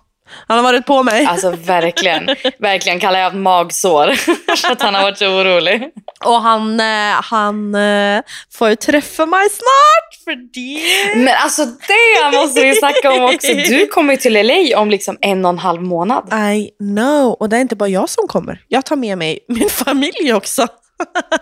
Han 0.47 0.57
har 0.57 0.63
varit 0.63 0.85
på 0.85 1.03
mig. 1.03 1.25
Alltså 1.25 1.51
verkligen, 1.51 2.29
verkligen. 2.59 2.99
Kalle 2.99 3.17
har 3.17 3.23
haft 3.23 3.35
magsår 3.35 4.11
för 4.57 4.71
att 4.71 4.81
han 4.81 4.95
har 4.95 5.01
varit 5.01 5.17
så 5.17 5.27
orolig. 5.27 5.89
Och 6.25 6.41
han, 6.41 6.79
eh, 6.79 7.21
han 7.21 7.75
eh, 7.75 8.21
får 8.53 8.69
ju 8.69 8.75
träffa 8.75 9.25
mig 9.25 9.49
snart 9.49 10.23
för 10.23 10.35
det. 10.35 11.15
Men 11.15 11.35
alltså 11.43 11.65
det 11.65 12.37
måste 12.37 12.61
vi 12.61 12.75
snacka 12.75 13.11
om 13.11 13.23
också. 13.23 13.53
Du 13.53 13.87
kommer 13.87 14.13
ju 14.13 14.17
till 14.17 14.33
LA 14.47 14.79
om 14.79 14.89
liksom 14.89 15.17
en 15.21 15.45
och 15.45 15.49
en 15.49 15.59
halv 15.59 15.81
månad. 15.81 16.33
I 16.53 16.69
know. 16.79 17.33
Och 17.33 17.49
det 17.49 17.57
är 17.57 17.61
inte 17.61 17.75
bara 17.75 17.89
jag 17.89 18.09
som 18.09 18.27
kommer. 18.27 18.61
Jag 18.67 18.85
tar 18.85 18.95
med 18.95 19.17
mig 19.17 19.39
min 19.47 19.69
familj 19.69 20.33
också. 20.33 20.67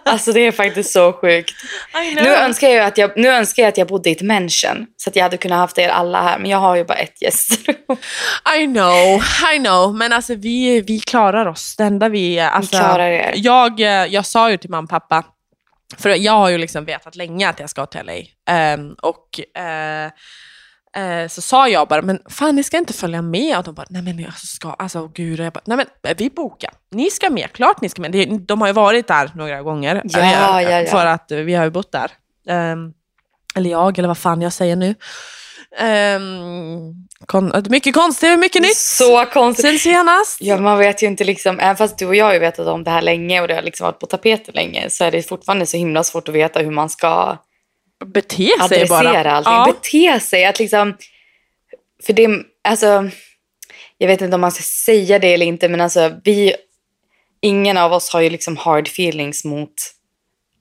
Alltså 0.06 0.32
det 0.32 0.40
är 0.40 0.52
faktiskt 0.52 0.92
så 0.92 1.14
sjukt. 1.14 1.56
Nu 2.16 2.36
önskar, 2.36 2.68
jag 2.68 2.86
att 2.86 2.98
jag, 2.98 3.18
nu 3.18 3.28
önskar 3.28 3.64
jag 3.64 3.70
att 3.70 3.78
jag 3.78 3.88
bodde 3.88 4.10
i 4.10 4.12
ett 4.12 4.22
mansion 4.22 4.88
så 4.98 5.10
att 5.10 5.16
jag 5.16 5.24
hade 5.24 5.38
kunnat 5.38 5.58
haft 5.58 5.78
er 5.78 5.90
alla 5.90 6.22
här. 6.22 6.40
Men 6.40 6.52
jag 6.52 6.58
har 6.58 6.76
ju 6.76 6.84
bara 6.84 6.98
ett 6.98 7.22
gästrum. 7.22 7.76
I 8.60 8.66
know, 8.66 9.22
I 9.56 9.60
know. 9.60 9.96
Men 9.96 10.14
alltså 10.14 10.36
vi, 10.36 10.82
vi 10.82 11.00
klarar 11.00 11.46
oss. 11.46 11.76
Det 11.78 11.84
enda 11.84 12.10
vi... 12.10 12.40
Alltså, 12.40 12.78
klarar 12.78 13.12
er. 13.12 13.34
Jag, 13.36 13.80
jag 14.10 14.26
sa 14.26 14.52
ju 14.52 14.58
till 14.58 14.70
mamma 14.70 14.84
och 14.84 14.90
pappa, 14.90 15.24
för 15.98 16.10
jag 16.10 16.34
har 16.34 16.50
ju 16.50 16.58
liksom 16.58 16.86
vetat 16.86 17.16
länge 17.16 17.50
att 17.50 17.60
jag 17.60 17.70
ska 17.70 17.86
till 17.86 18.02
LA. 18.06 18.14
Ehm, 18.54 18.94
och 19.02 19.60
eh, 19.62 20.12
eh, 20.96 21.28
så 21.28 21.42
sa 21.42 21.68
jag 21.68 21.88
bara, 21.88 22.02
men 22.02 22.20
fan 22.30 22.56
ni 22.56 22.64
ska 22.64 22.78
inte 22.78 22.94
följa 22.94 23.22
med. 23.22 23.58
Och 23.58 23.64
de 23.64 23.74
bara, 23.76 23.86
nej 23.90 24.02
men 24.02 24.20
jag 24.20 24.34
ska, 24.34 24.70
alltså 24.74 25.08
gud. 25.08 25.40
Jag 25.40 25.54
bara, 25.54 25.62
nej 25.66 25.78
men 25.78 25.86
eh, 26.12 26.18
vi 26.18 26.30
bokar. 26.30 26.72
Ni 26.92 27.10
ska 27.10 27.30
med, 27.30 27.52
klart 27.54 27.82
ni 27.82 27.90
ska 27.90 28.02
med. 28.02 28.42
De 28.42 28.62
har 28.62 28.68
ju 28.68 28.74
varit 28.74 29.08
där 29.08 29.32
några 29.36 29.62
gånger. 29.62 30.02
Ja, 30.04 30.20
eh, 30.20 30.32
ja, 30.32 30.62
ja. 30.62 30.92
För 30.92 31.06
att 31.06 31.32
eh, 31.32 31.38
vi 31.38 31.54
har 31.54 31.64
ju 31.64 31.72
bott 31.72 31.92
där. 31.92 32.12
Ehm, 32.48 32.94
eller 33.56 33.70
jag, 33.70 34.00
eller 34.00 34.08
vad 34.08 34.18
fan 34.18 34.42
jag 34.42 34.54
säger 34.54 34.76
nu. 34.76 34.96
Um, 35.82 37.08
kon- 37.26 37.64
mycket 37.70 37.94
konstigt, 37.94 38.40
mycket 38.40 38.62
nytt. 38.62 38.78
Så 38.78 39.26
konstigt. 39.26 39.66
Sen 39.66 39.80
senast. 39.80 40.38
Ja, 40.42 40.58
man 40.58 40.78
vet 40.78 41.04
ju 41.04 41.08
inte 41.08 41.24
liksom, 41.24 41.60
även 41.60 41.76
fast 41.76 41.98
du 41.98 42.06
och 42.06 42.16
jag 42.16 42.26
har 42.26 42.34
ju 42.34 42.40
vetat 42.40 42.68
om 42.68 42.84
det 42.84 42.92
här 42.92 43.02
länge 43.02 43.42
och 43.42 43.48
det 43.48 43.56
har 43.56 43.62
liksom 43.62 43.86
varit 43.86 44.00
på 44.00 44.06
tapeten 44.06 44.54
länge 44.56 44.90
så 44.90 45.04
är 45.04 45.12
det 45.12 45.24
fortfarande 45.24 45.66
så 45.66 45.78
himla 45.78 46.04
svårt 46.04 46.30
att 46.30 46.36
veta 46.36 46.60
hur 46.60 46.72
man 46.72 46.90
ska 46.90 47.38
Bete 48.06 48.36
sig 48.38 48.54
adressera 48.60 48.88
bara. 49.24 49.32
allting. 49.32 49.54
Ja. 49.54 49.66
Bete 49.66 50.20
sig. 50.20 50.46
Att 50.46 50.60
liksom, 50.60 50.98
för 52.04 52.14
det, 52.14 52.30
alltså, 52.64 53.10
jag 53.98 54.08
vet 54.08 54.22
inte 54.22 54.36
om 54.36 54.42
man 54.42 54.52
ska 54.52 54.64
säga 54.64 55.20
det 55.20 55.34
eller 55.34 55.46
inte 55.46 55.70
men 55.70 55.82
alltså 55.82 56.12
vi, 56.24 56.56
ingen 57.42 57.78
av 57.78 57.94
oss 57.94 58.10
har 58.10 58.22
ju 58.22 58.30
liksom 58.30 58.58
hard 58.58 58.88
feelings 58.88 59.46
mot 59.46 59.74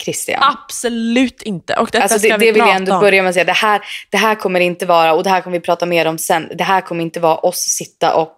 Christian. 0.05 0.43
Absolut 0.43 1.43
inte. 1.43 1.75
Och 1.75 1.89
detta 1.93 2.03
Alltså 2.03 2.19
ska 2.19 2.29
det, 2.29 2.39
vi 2.39 2.47
det 2.47 2.53
vill 2.53 2.61
jag 2.61 2.77
ändå 2.77 2.95
om. 2.95 3.01
börja 3.01 3.23
med 3.23 3.29
att 3.29 3.35
säga. 3.35 3.45
Det 3.45 3.53
här, 3.53 3.81
det 4.11 4.17
här 4.17 4.35
kommer 4.35 4.61
inte 4.61 4.87
vara, 4.87 5.13
och 5.13 5.25
det 5.25 5.31
här 5.31 5.41
kommer 5.41 5.57
vi 5.59 5.61
prata 5.61 5.87
mer 5.87 6.07
om 6.07 6.19
sen. 6.19 6.51
Det 6.55 6.65
här 6.65 6.81
kommer 6.81 7.03
inte 7.03 7.21
vara 7.21 7.37
oss 7.37 7.59
sitta 7.59 8.15
och 8.15 8.37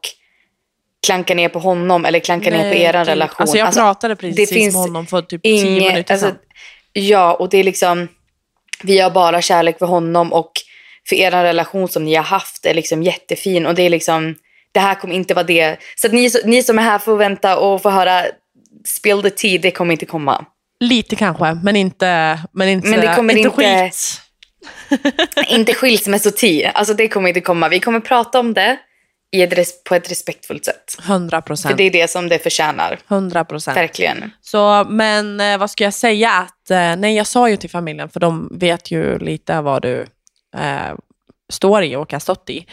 klanka 1.07 1.35
ner 1.35 1.49
på 1.49 1.59
honom 1.59 2.05
eller 2.05 2.19
klanka 2.19 2.51
ner 2.51 2.59
på 2.59 2.65
Nej, 2.65 2.83
er 2.83 2.93
gud. 2.93 3.07
relation. 3.09 3.37
Alltså 3.39 3.57
jag 3.59 3.75
pratade 3.75 4.17
precis 4.17 4.49
det 4.51 4.55
finns 4.55 4.75
med 4.75 4.83
honom 4.83 5.07
för 5.07 5.23
typ 5.23 5.43
tio 5.43 5.53
inget, 5.67 5.93
minuter 5.93 6.15
alltså, 6.15 6.27
sedan. 6.29 6.39
Ja, 6.93 7.35
och 7.35 7.49
det 7.49 7.59
är 7.59 7.65
liksom, 7.65 8.09
vi 8.83 8.99
har 8.99 9.11
bara 9.11 9.43
kärlek 9.43 9.79
för 9.79 9.87
honom 9.87 10.33
och 10.33 10.53
för 11.09 11.17
er 11.17 11.31
relation 11.31 11.89
som 11.89 12.05
ni 12.05 12.15
har 12.15 12.25
haft 12.25 12.67
är 12.67 12.75
liksom 12.75 13.03
jättefin 13.03 13.67
och 13.67 13.75
det 13.75 13.83
är 13.83 13.91
liksom, 13.91 14.35
det 14.73 14.81
här 14.81 14.95
kommer 14.95 15.15
inte 15.15 15.35
vara 15.35 15.45
det. 15.45 15.77
Så 15.97 16.09
ni, 16.09 16.31
ni 16.45 16.63
som 16.63 16.79
är 16.79 16.83
här 16.83 16.99
får 16.99 17.17
vänta 17.17 17.59
och 17.59 17.83
få 17.83 17.91
höra 17.91 18.23
spill 18.85 19.23
the 19.23 19.31
tea, 19.31 19.59
det 19.59 19.71
kommer 19.71 19.93
inte 19.93 20.07
komma. 20.07 20.45
Lite 20.81 21.17
kanske, 21.17 21.55
men 21.63 21.77
inte, 21.77 22.39
men 22.53 22.69
inte, 22.69 22.89
Men 22.89 23.01
det 23.01 23.15
kommer 23.15 23.37
inte 23.37 23.63
inte- 23.63 23.91
skit. 23.91 24.21
inte 25.49 25.75
skilsmässotea, 25.75 26.71
alltså 26.71 26.95
det 26.95 27.09
kommer 27.09 27.29
inte 27.29 27.41
komma. 27.41 27.69
Vi 27.69 27.81
kommer 27.81 28.01
prata 28.01 28.41
om 28.41 28.55
det 28.55 28.77
i 29.35 29.43
ett, 29.43 29.85
på 29.85 29.95
ett 29.95 30.11
respektfullt 30.11 30.65
sätt. 30.65 30.97
100 31.07 31.37
För 31.37 31.47
procent. 31.47 31.77
det 31.77 31.85
är 31.85 31.91
det 31.91 32.11
som 32.11 32.29
det 32.29 32.39
förtjänar. 32.39 32.99
100 33.09 33.45
procent. 33.45 33.77
Verkligen. 33.77 34.31
Så, 34.41 34.85
men 34.89 35.41
eh, 35.41 35.59
vad 35.59 35.71
ska 35.71 35.85
jag 35.85 35.95
säga? 35.95 36.31
Att, 36.31 36.71
eh, 36.71 36.97
nej, 36.97 37.17
jag 37.17 37.27
sa 37.27 37.49
ju 37.49 37.57
till 37.57 37.71
familjen, 37.71 38.09
för 38.09 38.21
de 38.21 38.49
vet 38.59 38.91
ju 38.91 39.19
lite 39.19 39.61
vad 39.61 39.83
du 39.83 40.07
eh, 40.57 40.95
står 41.53 41.83
i 41.83 41.97
och 41.97 42.13
har 42.13 42.21
stått 42.21 42.51
i. 42.51 42.67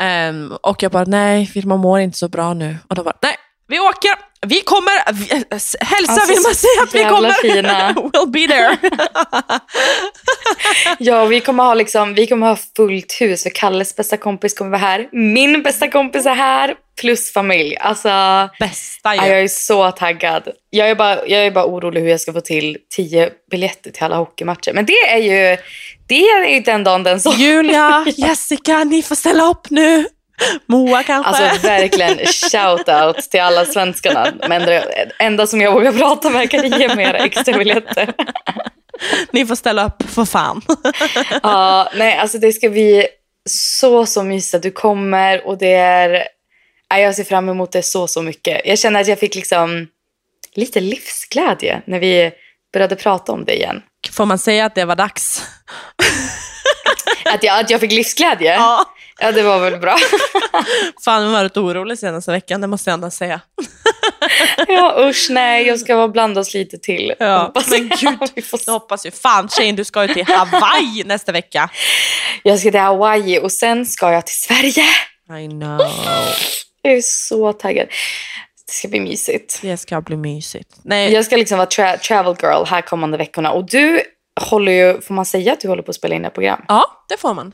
Ehm, 0.00 0.52
och 0.62 0.82
jag 0.82 0.92
bara, 0.92 1.04
nej, 1.04 1.50
Vilma 1.54 1.76
mår 1.76 2.00
inte 2.00 2.18
så 2.18 2.28
bra 2.28 2.54
nu. 2.54 2.76
Och 2.88 2.94
de 2.94 3.04
bara, 3.04 3.16
nej, 3.22 3.36
vi 3.68 3.80
åker, 3.80 4.10
vi 4.46 4.60
kommer, 4.60 5.12
vi, 5.12 5.32
eh, 5.32 5.40
hälsa 5.50 5.78
Alltså, 6.12 6.32
vill 6.32 6.42
man 6.42 6.54
säga 6.54 6.82
att 6.82 6.94
vi 6.94 7.04
kommer. 7.04 7.32
fina. 7.32 7.92
we'll 8.12 8.30
be 8.30 8.46
there. 8.46 8.76
Ja, 10.98 11.24
vi 11.24 11.40
kommer 11.40 11.64
ha 11.64 11.74
liksom, 11.74 12.14
vi 12.14 12.26
kommer 12.26 12.46
ha 12.46 12.56
fullt 12.76 13.20
hus 13.20 13.42
för 13.42 13.50
Kalles 13.50 13.96
bästa 13.96 14.16
kompis 14.16 14.54
kommer 14.54 14.70
vara 14.70 14.80
här. 14.80 15.08
Min 15.12 15.62
bästa 15.62 15.88
kompis 15.88 16.26
är 16.26 16.34
här, 16.34 16.74
plus 17.00 17.32
familj. 17.32 17.76
Alltså, 17.76 18.08
Bästa 18.60 19.14
ja, 19.14 19.26
ju. 19.26 19.32
jag 19.32 19.42
är 19.42 19.48
så 19.48 19.90
taggad. 19.90 20.48
Jag 20.70 20.90
är, 20.90 20.94
bara, 20.94 21.26
jag 21.26 21.46
är 21.46 21.50
bara 21.50 21.66
orolig 21.66 22.00
hur 22.00 22.08
jag 22.08 22.20
ska 22.20 22.32
få 22.32 22.40
till 22.40 22.76
tio 22.96 23.30
biljetter 23.50 23.90
till 23.90 24.02
alla 24.04 24.16
hockeymatcher. 24.16 24.72
Men 24.72 24.86
det 24.86 25.08
är 25.08 25.18
ju, 25.18 25.56
det 26.06 26.28
är 26.28 26.48
ju 26.48 26.60
den 26.60 26.84
dagen 26.84 27.02
den 27.02 27.20
så. 27.20 27.32
Julia, 27.32 28.04
Jessica, 28.16 28.84
ni 28.84 29.02
får 29.02 29.14
ställa 29.14 29.44
upp 29.44 29.70
nu. 29.70 30.06
Moa 30.66 31.02
kanske. 31.02 31.44
Alltså 31.44 31.66
verkligen 31.66 32.18
shout 32.26 32.88
out 32.88 33.30
till 33.30 33.40
alla 33.40 33.64
svenskarna. 33.64 34.32
Men 34.48 34.62
det 34.62 35.10
enda 35.18 35.46
som 35.46 35.60
jag 35.60 35.72
vågar 35.72 35.92
prata 35.92 36.30
med 36.30 36.50
kan 36.50 36.80
ge 36.80 36.96
mer 36.96 37.14
extra 37.14 37.58
biljetter. 37.58 38.12
Ni 39.30 39.46
får 39.46 39.54
ställa 39.54 39.86
upp 39.86 40.02
för 40.10 40.24
fan. 40.24 40.62
Ja, 41.42 41.90
nej, 41.94 42.18
alltså 42.18 42.38
det 42.38 42.52
ska 42.52 42.70
bli 42.70 43.06
så, 43.50 44.06
så 44.06 44.22
mysigt 44.22 44.54
att 44.54 44.62
du 44.62 44.70
kommer 44.70 45.46
och 45.46 45.58
det 45.58 45.74
är... 45.74 46.28
Ja, 46.88 46.98
jag 46.98 47.14
ser 47.14 47.24
fram 47.24 47.48
emot 47.48 47.72
det 47.72 47.82
så, 47.82 48.06
så 48.06 48.22
mycket. 48.22 48.60
Jag 48.64 48.78
känner 48.78 49.00
att 49.00 49.08
jag 49.08 49.18
fick 49.18 49.34
liksom 49.34 49.86
lite 50.54 50.80
livsglädje 50.80 51.82
när 51.86 52.00
vi 52.00 52.32
började 52.72 52.96
prata 52.96 53.32
om 53.32 53.44
det 53.44 53.54
igen. 53.56 53.82
Får 54.10 54.26
man 54.26 54.38
säga 54.38 54.64
att 54.64 54.74
det 54.74 54.84
var 54.84 54.96
dags? 54.96 55.42
Att 57.24 57.42
jag, 57.42 57.60
att 57.60 57.70
jag 57.70 57.80
fick 57.80 57.92
livsglädje? 57.92 58.54
Ja. 58.54 58.84
Ja, 59.20 59.32
det 59.32 59.42
var 59.42 59.60
väl 59.60 59.80
bra. 59.80 59.96
Fan, 61.04 61.22
jag 61.22 61.28
har 61.30 61.32
varit 61.32 61.56
orolig 61.56 61.98
senaste 61.98 62.30
veckan, 62.30 62.60
det 62.60 62.66
måste 62.66 62.90
jag 62.90 62.94
ändå 62.94 63.10
säga. 63.10 63.40
Ja, 64.68 64.96
usch 65.08 65.26
nej, 65.30 65.66
jag 65.66 65.80
ska 65.80 65.94
bara 65.94 66.08
blanda 66.08 66.40
oss 66.40 66.54
lite 66.54 66.78
till. 66.78 67.14
Ja, 67.18 67.38
Hoppas 67.38 67.70
men 67.70 67.88
gud, 67.88 68.18
vi 68.34 68.42
får 68.42 68.60
Jag 68.66 68.72
hoppas 68.72 69.06
ju. 69.06 69.10
Fan 69.10 69.48
tjejen, 69.48 69.76
du 69.76 69.84
ska 69.84 70.06
ju 70.06 70.14
till 70.14 70.26
Hawaii 70.26 71.02
nästa 71.04 71.32
vecka. 71.32 71.70
Jag 72.42 72.58
ska 72.60 72.70
till 72.70 72.80
Hawaii 72.80 73.38
och 73.38 73.52
sen 73.52 73.86
ska 73.86 74.12
jag 74.12 74.26
till 74.26 74.36
Sverige. 74.36 74.84
I 75.44 75.48
know. 75.48 75.80
Jag 76.82 76.92
är 76.92 77.00
så 77.02 77.52
taggad. 77.52 77.86
Det 78.66 78.72
ska 78.72 78.88
bli 78.88 79.00
mysigt. 79.00 79.58
Det 79.62 79.76
ska 79.76 80.00
bli 80.00 80.16
mysigt. 80.16 80.70
Nej, 80.84 81.12
Jag 81.12 81.24
ska 81.24 81.36
liksom 81.36 81.58
vara 81.58 81.68
tra- 81.68 81.98
travel 81.98 82.36
girl 82.42 82.64
här 82.66 82.80
kommande 82.82 83.18
veckorna. 83.18 83.50
Och 83.52 83.64
du 83.70 84.02
håller 84.40 84.72
ju, 84.72 85.00
får 85.00 85.14
man 85.14 85.26
säga 85.26 85.52
att 85.52 85.60
du 85.60 85.68
håller 85.68 85.82
på 85.82 85.90
att 85.90 85.96
spela 85.96 86.14
in 86.14 86.24
ett 86.24 86.34
program? 86.34 86.64
ja, 86.68 87.04
det 87.08 87.16
får 87.20 87.34
man. 87.34 87.52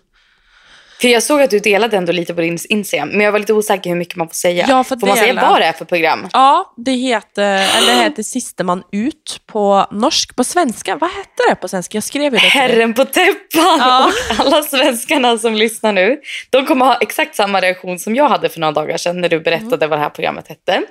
För 1.01 1.09
jag 1.09 1.23
såg 1.23 1.43
att 1.43 1.51
du 1.51 1.59
delade 1.59 1.97
ändå 1.97 2.13
lite 2.13 2.35
på 2.35 2.41
din 2.41 2.59
Instagram. 2.69 3.09
Men 3.09 3.21
jag 3.21 3.33
var 3.33 3.39
lite 3.39 3.53
osäker 3.53 3.91
hur 3.91 3.97
mycket 3.97 4.17
man 4.17 4.29
får 4.29 4.35
säga. 4.35 4.67
Ja, 4.69 4.85
får 4.85 4.97
får 4.97 5.07
man 5.07 5.17
säga 5.17 5.35
vad 5.35 5.61
det 5.61 5.65
är 5.65 5.73
för 5.73 5.85
program? 5.85 6.29
Ja, 6.33 6.75
det 6.77 6.93
heter, 6.93 7.43
eller 7.79 7.95
det 7.97 8.03
heter 8.03 8.23
Sisteman 8.23 8.83
ut 8.93 9.41
på 9.47 9.87
norsk. 9.91 10.37
På 10.37 10.45
svenska, 10.45 10.97
vad 10.97 11.11
hette 11.11 11.43
det 11.51 11.55
på 11.55 11.69
svenska? 11.69 11.97
Jag 11.97 12.05
skrev 12.05 12.23
ju 12.25 12.31
det. 12.31 12.39
Herren 12.39 12.95
på 12.95 13.05
täppan 13.05 13.35
Ja. 13.79 14.07
och 14.39 14.41
alla 14.47 14.63
svenskarna 14.63 15.39
som 15.39 15.55
lyssnar 15.55 15.93
nu. 15.93 16.21
De 16.51 16.67
kommer 16.67 16.87
ha 16.87 16.97
exakt 17.01 17.35
samma 17.37 17.61
reaktion 17.61 17.99
som 17.99 18.17
jag 18.17 18.29
hade 18.29 18.49
för 18.49 18.61
några 18.61 18.73
dagar 18.73 18.97
sedan 18.97 19.21
när 19.21 19.29
du 19.29 19.41
berättade 19.41 19.77
Mm. 19.77 19.91
vad 19.91 19.99
det 19.99 20.03
här 20.03 20.11
programmet 20.11 20.49
hette. 20.49 20.83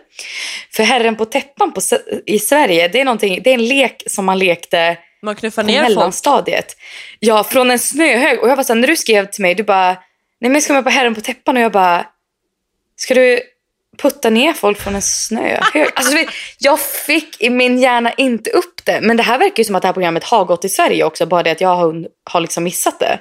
För 0.74 0.84
Herren 0.84 1.16
på 1.16 1.25
täppan 1.25 1.72
på, 1.74 1.82
i 2.25 2.39
Sverige, 2.39 2.88
det 2.88 3.00
är, 3.01 3.39
det 3.42 3.50
är 3.50 3.54
en 3.54 3.68
lek 3.68 4.04
som 4.08 4.25
man 4.25 4.39
lekte 4.39 4.98
Man 5.21 5.35
knuffar 5.35 5.63
ner 5.63 5.83
folk. 5.83 5.89
mellanstadiet. 5.89 6.75
Ja, 7.19 7.43
från 7.43 7.71
en 7.71 7.79
snöhög. 7.79 8.39
Och 8.39 8.49
jag 8.49 8.55
var 8.55 8.63
så 8.63 8.73
här, 8.73 8.79
när 8.79 8.88
du 8.88 8.95
skrev 8.95 9.25
till 9.25 9.41
mig, 9.41 9.55
du 9.55 9.63
bara, 9.63 9.88
nej 9.89 9.97
men 10.39 10.53
jag 10.53 10.63
ska 10.63 10.73
med 10.73 10.83
på 10.83 10.89
Herren 10.89 11.15
på 11.15 11.21
täppan. 11.21 11.57
Och 11.57 11.63
jag 11.63 11.71
bara, 11.71 12.05
ska 12.95 13.13
du 13.13 13.41
putta 13.97 14.29
ner 14.29 14.53
folk 14.53 14.79
från 14.79 14.95
en 14.95 15.01
snöhög? 15.01 15.88
Alltså, 15.95 16.17
jag 16.59 16.79
fick 16.79 17.41
i 17.41 17.49
min 17.49 17.79
hjärna 17.79 18.13
inte 18.13 18.49
upp 18.49 18.85
det. 18.85 18.99
Men 19.01 19.17
det 19.17 19.23
här 19.23 19.39
verkar 19.39 19.57
ju 19.57 19.63
som 19.63 19.75
att 19.75 19.81
det 19.81 19.88
här 19.88 19.93
programmet 19.93 20.23
har 20.23 20.45
gått 20.45 20.65
i 20.65 20.69
Sverige 20.69 21.03
också. 21.03 21.25
Bara 21.25 21.43
det 21.43 21.51
att 21.51 21.61
jag 21.61 21.75
har, 21.75 22.07
har 22.23 22.41
liksom 22.41 22.63
missat 22.63 22.99
det. 22.99 23.19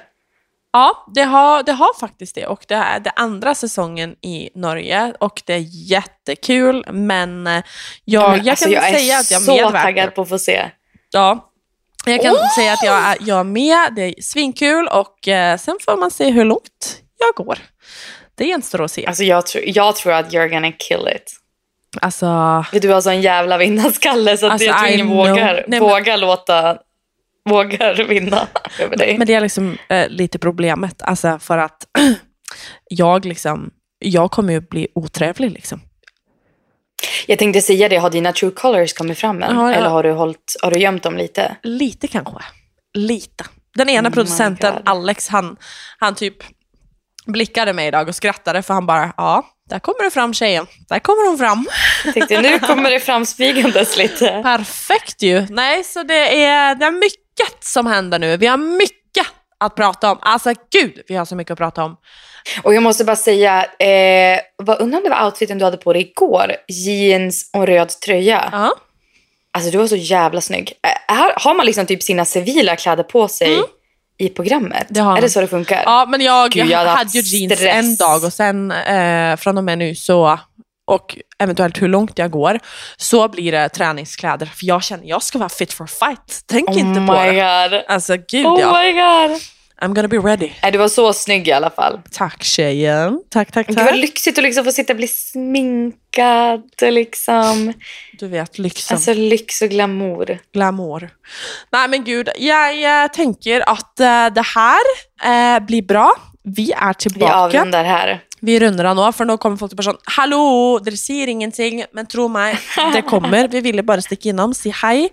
Ja, 0.71 1.05
det 1.15 1.23
har, 1.23 1.63
det 1.63 1.71
har 1.71 1.99
faktiskt 1.99 2.35
det. 2.35 2.45
Och 2.47 2.65
det 2.67 2.75
är 2.75 2.99
det 2.99 3.11
andra 3.15 3.55
säsongen 3.55 4.15
i 4.21 4.49
Norge. 4.55 5.13
Och 5.19 5.41
det 5.45 5.53
är 5.53 5.65
jättekul. 5.67 6.85
Men 6.91 7.47
eh, 7.47 7.63
jag, 8.05 8.29
Men 8.31 8.45
jag 8.45 8.49
alltså, 8.49 8.65
kan 8.65 8.73
jag 8.73 8.83
säga 8.83 9.15
är 9.15 9.19
att 9.19 9.31
jag 9.31 9.41
så 9.41 9.51
medverkar. 9.51 9.81
taggad 9.83 10.15
på 10.15 10.21
att 10.21 10.29
få 10.29 10.39
se. 10.39 10.65
Ja. 11.11 11.48
Jag 12.05 12.21
kan 12.21 12.35
säga 12.55 12.73
att 12.73 12.83
jag 12.83 12.95
är, 12.97 13.17
jag 13.21 13.39
är 13.39 13.43
med, 13.43 13.93
det 13.95 14.01
är 14.01 14.21
svinkul 14.21 14.87
och 14.87 15.27
eh, 15.27 15.57
sen 15.57 15.77
får 15.85 15.97
man 15.97 16.11
se 16.11 16.29
hur 16.29 16.45
långt 16.45 17.01
jag 17.19 17.45
går. 17.45 17.57
Det 18.35 18.45
gänstår 18.45 18.81
att 18.83 18.91
se. 18.91 19.05
Alltså, 19.05 19.23
jag, 19.23 19.45
tror, 19.45 19.63
jag 19.67 19.95
tror 19.95 20.13
att 20.13 20.33
you're 20.33 20.47
gonna 20.49 20.71
kill 20.71 21.09
it. 21.15 21.35
Alltså, 22.01 22.65
Du 22.71 22.89
har 22.89 23.01
sån 23.01 23.21
jävla 23.21 23.57
vinnarskalle 23.57 24.37
så 24.37 24.45
att 24.45 24.51
Alltså, 24.51 24.67
jag 24.67 24.77
tror 24.79 24.89
ingen 24.89 25.07
vågar, 25.07 25.53
Nej, 25.53 25.63
men- 25.67 25.79
vågar 25.79 26.17
låta 26.17 26.77
vågar 27.49 28.03
vinna 28.03 28.47
över 28.79 28.97
dig. 28.97 29.17
men 29.17 29.27
det 29.27 29.33
är 29.33 29.41
liksom 29.41 29.77
eh, 29.89 30.09
lite 30.09 30.39
problemet. 30.39 31.01
Alltså 31.01 31.39
för 31.39 31.57
att 31.57 31.87
jag 32.89 33.25
liksom, 33.25 33.69
jag 33.99 34.31
kommer 34.31 34.53
ju 34.53 34.61
bli 34.61 34.87
otrevlig 34.95 35.51
liksom. 35.51 35.81
Jag 37.29 37.39
tänkte 37.39 37.61
säga 37.61 37.89
det, 37.89 37.97
har 37.97 38.09
dina 38.09 38.33
true 38.33 38.51
colors 38.51 38.93
kommit 38.93 39.17
fram 39.17 39.43
än? 39.43 39.55
Ja, 39.55 39.71
ja. 39.71 39.77
Eller 39.77 39.89
har 39.89 40.03
du, 40.03 40.11
hållit, 40.11 40.55
har 40.61 40.71
du 40.71 40.79
gömt 40.79 41.03
dem 41.03 41.17
lite? 41.17 41.55
Lite 41.63 42.07
kanske. 42.07 42.33
Lite. 42.93 43.43
Den 43.75 43.89
ena 43.89 44.09
Oh 44.09 44.13
producenten. 44.13 44.73
Alex, 44.85 45.27
han, 45.27 45.57
han 45.99 46.15
typ 46.15 46.35
blickade 47.25 47.73
mig 47.73 47.87
idag 47.87 48.07
och 48.07 48.15
skrattade 48.15 48.61
för 48.61 48.73
han 48.73 48.85
bara, 48.85 49.13
ja, 49.17 49.45
där 49.69 49.79
kommer 49.79 50.03
det 50.03 50.11
fram 50.11 50.33
tjejen. 50.33 50.67
Där 50.89 50.99
kommer 50.99 51.29
hon 51.29 51.37
fram. 51.37 51.67
Jag 52.05 52.13
tänkte 52.13 52.41
nu 52.41 52.59
kommer 52.59 52.89
det 52.89 52.99
fram 52.99 53.25
lite. 53.97 54.41
Perfekt 54.43 55.21
ju. 55.21 55.45
Nej, 55.49 55.83
så 55.83 56.03
det 56.03 56.43
är, 56.43 56.75
det 56.75 56.85
är 56.85 56.91
mycket 56.91 57.63
som 57.63 57.85
händer 57.85 58.19
nu. 58.19 58.37
Vi 58.37 58.47
har 58.47 58.57
mycket 58.57 58.98
att 59.59 59.75
prata 59.75 60.11
om. 60.11 60.17
Alltså 60.21 60.53
gud, 60.71 61.01
vi 61.07 61.15
har 61.15 61.25
så 61.25 61.35
mycket 61.35 61.51
att 61.51 61.57
prata 61.57 61.83
om. 61.83 61.97
Och 62.63 62.73
jag 62.73 62.83
måste 62.83 63.05
bara 63.05 63.15
säga, 63.15 63.65
eh, 63.79 64.39
vad 64.57 64.81
undrar 64.81 64.97
om 64.97 65.03
det 65.03 65.09
var 65.09 65.25
outfiten 65.25 65.57
du 65.57 65.65
hade 65.65 65.77
på 65.77 65.93
dig 65.93 66.01
igår? 66.01 66.55
Jeans 66.67 67.49
och 67.53 67.67
röd 67.67 67.89
tröja. 67.89 68.49
Ja. 68.51 68.73
Alltså 69.51 69.71
du 69.71 69.77
var 69.77 69.87
så 69.87 69.95
jävla 69.95 70.41
snygg. 70.41 70.73
Eh, 70.87 71.15
här 71.15 71.33
har 71.35 71.55
man 71.55 71.65
liksom 71.65 71.85
typ 71.85 72.03
sina 72.03 72.25
civila 72.25 72.75
kläder 72.75 73.03
på 73.03 73.27
sig 73.27 73.59
i 74.17 74.29
programmet? 74.29 74.81
Mm. 74.81 74.87
Det 74.89 74.99
har 74.99 75.17
är 75.17 75.21
det 75.21 75.29
så 75.29 75.41
det 75.41 75.47
funkar? 75.47 75.83
Ja, 75.85 76.05
men 76.09 76.21
jag, 76.21 76.51
Gud, 76.51 76.67
jag 76.67 76.77
hade 76.77 76.89
hade 76.89 77.09
ju 77.09 77.21
jeans 77.21 77.59
stress. 77.59 77.75
en 77.75 77.95
dag 77.95 78.23
och 78.23 78.33
sen 78.33 78.71
eh, 78.71 79.35
från 79.35 79.57
och 79.57 79.63
med 79.63 79.77
nu 79.77 79.95
så, 79.95 80.39
och 80.89 81.17
eventuellt 81.39 81.81
hur 81.81 81.87
långt 81.87 82.17
jag 82.19 82.31
går, 82.31 82.59
så 82.97 83.27
blir 83.27 83.51
det 83.51 83.69
träningskläder. 83.69 84.45
För 84.45 84.65
jag 84.65 84.83
känner 84.83 85.05
jag 85.05 85.23
ska 85.23 85.37
vara 85.39 85.49
fit 85.49 85.73
for 85.73 85.85
fight. 85.87 86.43
Tänk 86.47 86.69
oh 86.69 86.79
inte 86.79 87.01
på 87.07 87.13
det. 87.13 87.31
god. 87.71 87.81
Alltså 87.87 88.15
gud 88.31 88.45
Oh 88.45 88.59
ja. 88.59 88.81
my 88.81 88.91
god. 88.93 89.41
I'm 89.81 89.93
gonna 89.93 90.07
be 90.07 90.17
ready. 90.17 90.49
Du 90.71 90.77
var 90.77 90.87
så 90.87 91.13
snygg 91.13 91.47
i 91.47 91.51
alla 91.51 91.69
fall. 91.69 91.99
Tack 92.11 92.43
tjejen. 92.43 93.21
Tack, 93.29 93.51
tack, 93.51 93.67
Det 93.67 93.73
var 93.75 93.85
tack. 93.85 93.95
lyxigt 93.95 94.37
att 94.37 94.43
liksom 94.43 94.65
få 94.65 94.71
sitta 94.71 94.93
och 94.93 94.97
bli 94.97 95.07
sminkad. 95.07 96.61
Liksom. 96.81 97.73
Du 98.19 98.27
vet, 98.27 98.57
lyxen. 98.59 98.95
Alltså 98.95 99.13
lyx 99.13 99.61
och 99.61 99.69
glamour. 99.69 100.39
glamour. 100.53 101.09
Nej 101.71 101.87
men 101.87 102.03
gud, 102.03 102.29
jag, 102.37 103.03
eh, 103.03 103.07
tänker 103.07 103.69
att 103.69 103.99
eh, 103.99 104.27
det 104.27 104.45
här 104.55 104.79
eh, 105.23 105.59
blir 105.65 105.81
bra. 105.81 106.11
Vi 106.43 106.71
är 106.71 106.87
Vi 106.87 106.93
tillbaka. 106.93 107.33
avrundar 107.35 107.83
här. 107.83 108.21
Vi 108.45 108.55
runder 108.59 108.87
av 108.89 108.97
nå, 108.97 109.05
for 109.15 109.27
nå 109.27 109.35
kommer 109.41 109.59
folk 109.59 109.73
til 109.73 109.79
bare 109.79 109.91
sånn 109.91 110.13
Hallo, 110.15 110.41
dere 110.83 110.99
sier 110.99 111.31
ingenting, 111.31 111.83
men 111.95 112.07
tro 112.09 112.27
meg, 112.31 112.57
det 112.95 113.03
kommer. 113.09 113.49
Vi 113.51 113.61
ville 113.65 113.83
bare 113.85 114.03
stikke 114.05 114.31
innom, 114.31 114.53
si 114.55 114.71
hei. 114.81 115.09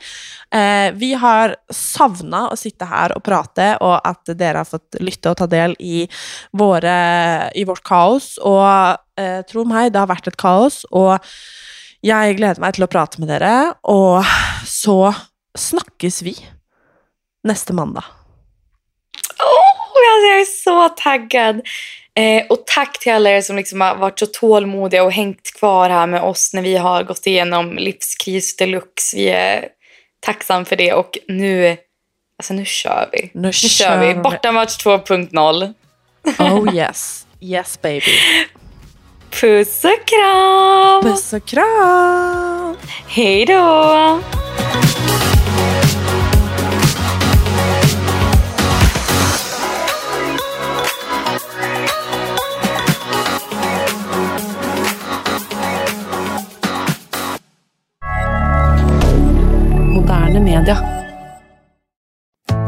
Eh, 0.55 0.89
vi 0.99 1.13
har 1.19 1.57
savna 1.75 2.47
å 2.53 2.59
sitte 2.59 2.89
her 2.89 3.17
og 3.17 3.25
prate, 3.27 3.73
og 3.83 3.99
at 3.99 4.35
dere 4.39 4.63
har 4.63 4.69
fått 4.69 5.01
lytte 5.03 5.33
og 5.33 5.41
ta 5.41 5.51
del 5.51 5.77
i, 5.83 6.05
våre, 6.57 6.97
i 7.59 7.67
vårt 7.69 7.85
kaos. 7.87 8.35
Og 8.47 8.67
eh, 9.21 9.41
tro 9.51 9.67
meg, 9.69 9.93
det 9.95 10.03
har 10.03 10.11
vært 10.11 10.31
et 10.31 10.41
kaos, 10.41 10.85
og 10.95 11.17
jeg 12.07 12.37
gleder 12.39 12.63
meg 12.63 12.77
til 12.77 12.87
å 12.87 12.91
prate 12.91 13.23
med 13.23 13.33
dere. 13.33 13.55
Og 13.91 14.23
så 14.69 15.01
snakkes 15.57 16.23
vi 16.27 16.37
neste 17.47 17.75
mandag. 17.77 18.16
Alltså 20.17 20.27
jag 20.27 20.41
är 20.41 20.45
så 20.45 20.89
taggad. 20.89 21.61
Eh, 22.15 22.47
och 22.49 22.67
tack 22.67 22.99
till 22.99 23.13
alla 23.13 23.31
er 23.31 23.41
som 23.41 23.57
liksom 23.57 23.81
har 23.81 23.97
varit 23.97 24.19
så 24.19 24.27
tålmodiga 24.27 25.05
och 25.05 25.13
hängt 25.13 25.55
kvar 25.59 25.91
här 25.91 26.07
med 26.07 26.23
oss 26.23 26.55
när 26.55 26.63
vi 26.63 26.77
har 26.77 27.03
gått 27.03 27.27
igenom 27.27 27.77
livskris 27.77 28.57
deluxe. 28.57 29.17
Vi 29.17 29.29
är 29.29 29.69
tacksam 30.21 30.65
för 30.65 30.77
det 30.77 30.93
och 30.93 31.19
nu, 31.29 31.77
alltså 32.39 32.55
nu 32.55 32.65
kör 32.65 33.09
vi. 33.13 33.31
Nu 33.35 33.53
kör 33.53 33.99
vi. 33.99 34.15
Bortamatch 34.15 34.85
2.0. 34.85 35.75
Oh 36.39 36.75
yes. 36.77 37.27
Yes 37.41 37.83
baby. 37.83 38.13
Puss 39.31 39.85
och 39.85 40.07
kram! 40.07 41.03
Puss 41.03 41.33
och 41.33 41.45
kram! 41.45 42.77
Hej 43.09 43.47
då! 43.47 44.46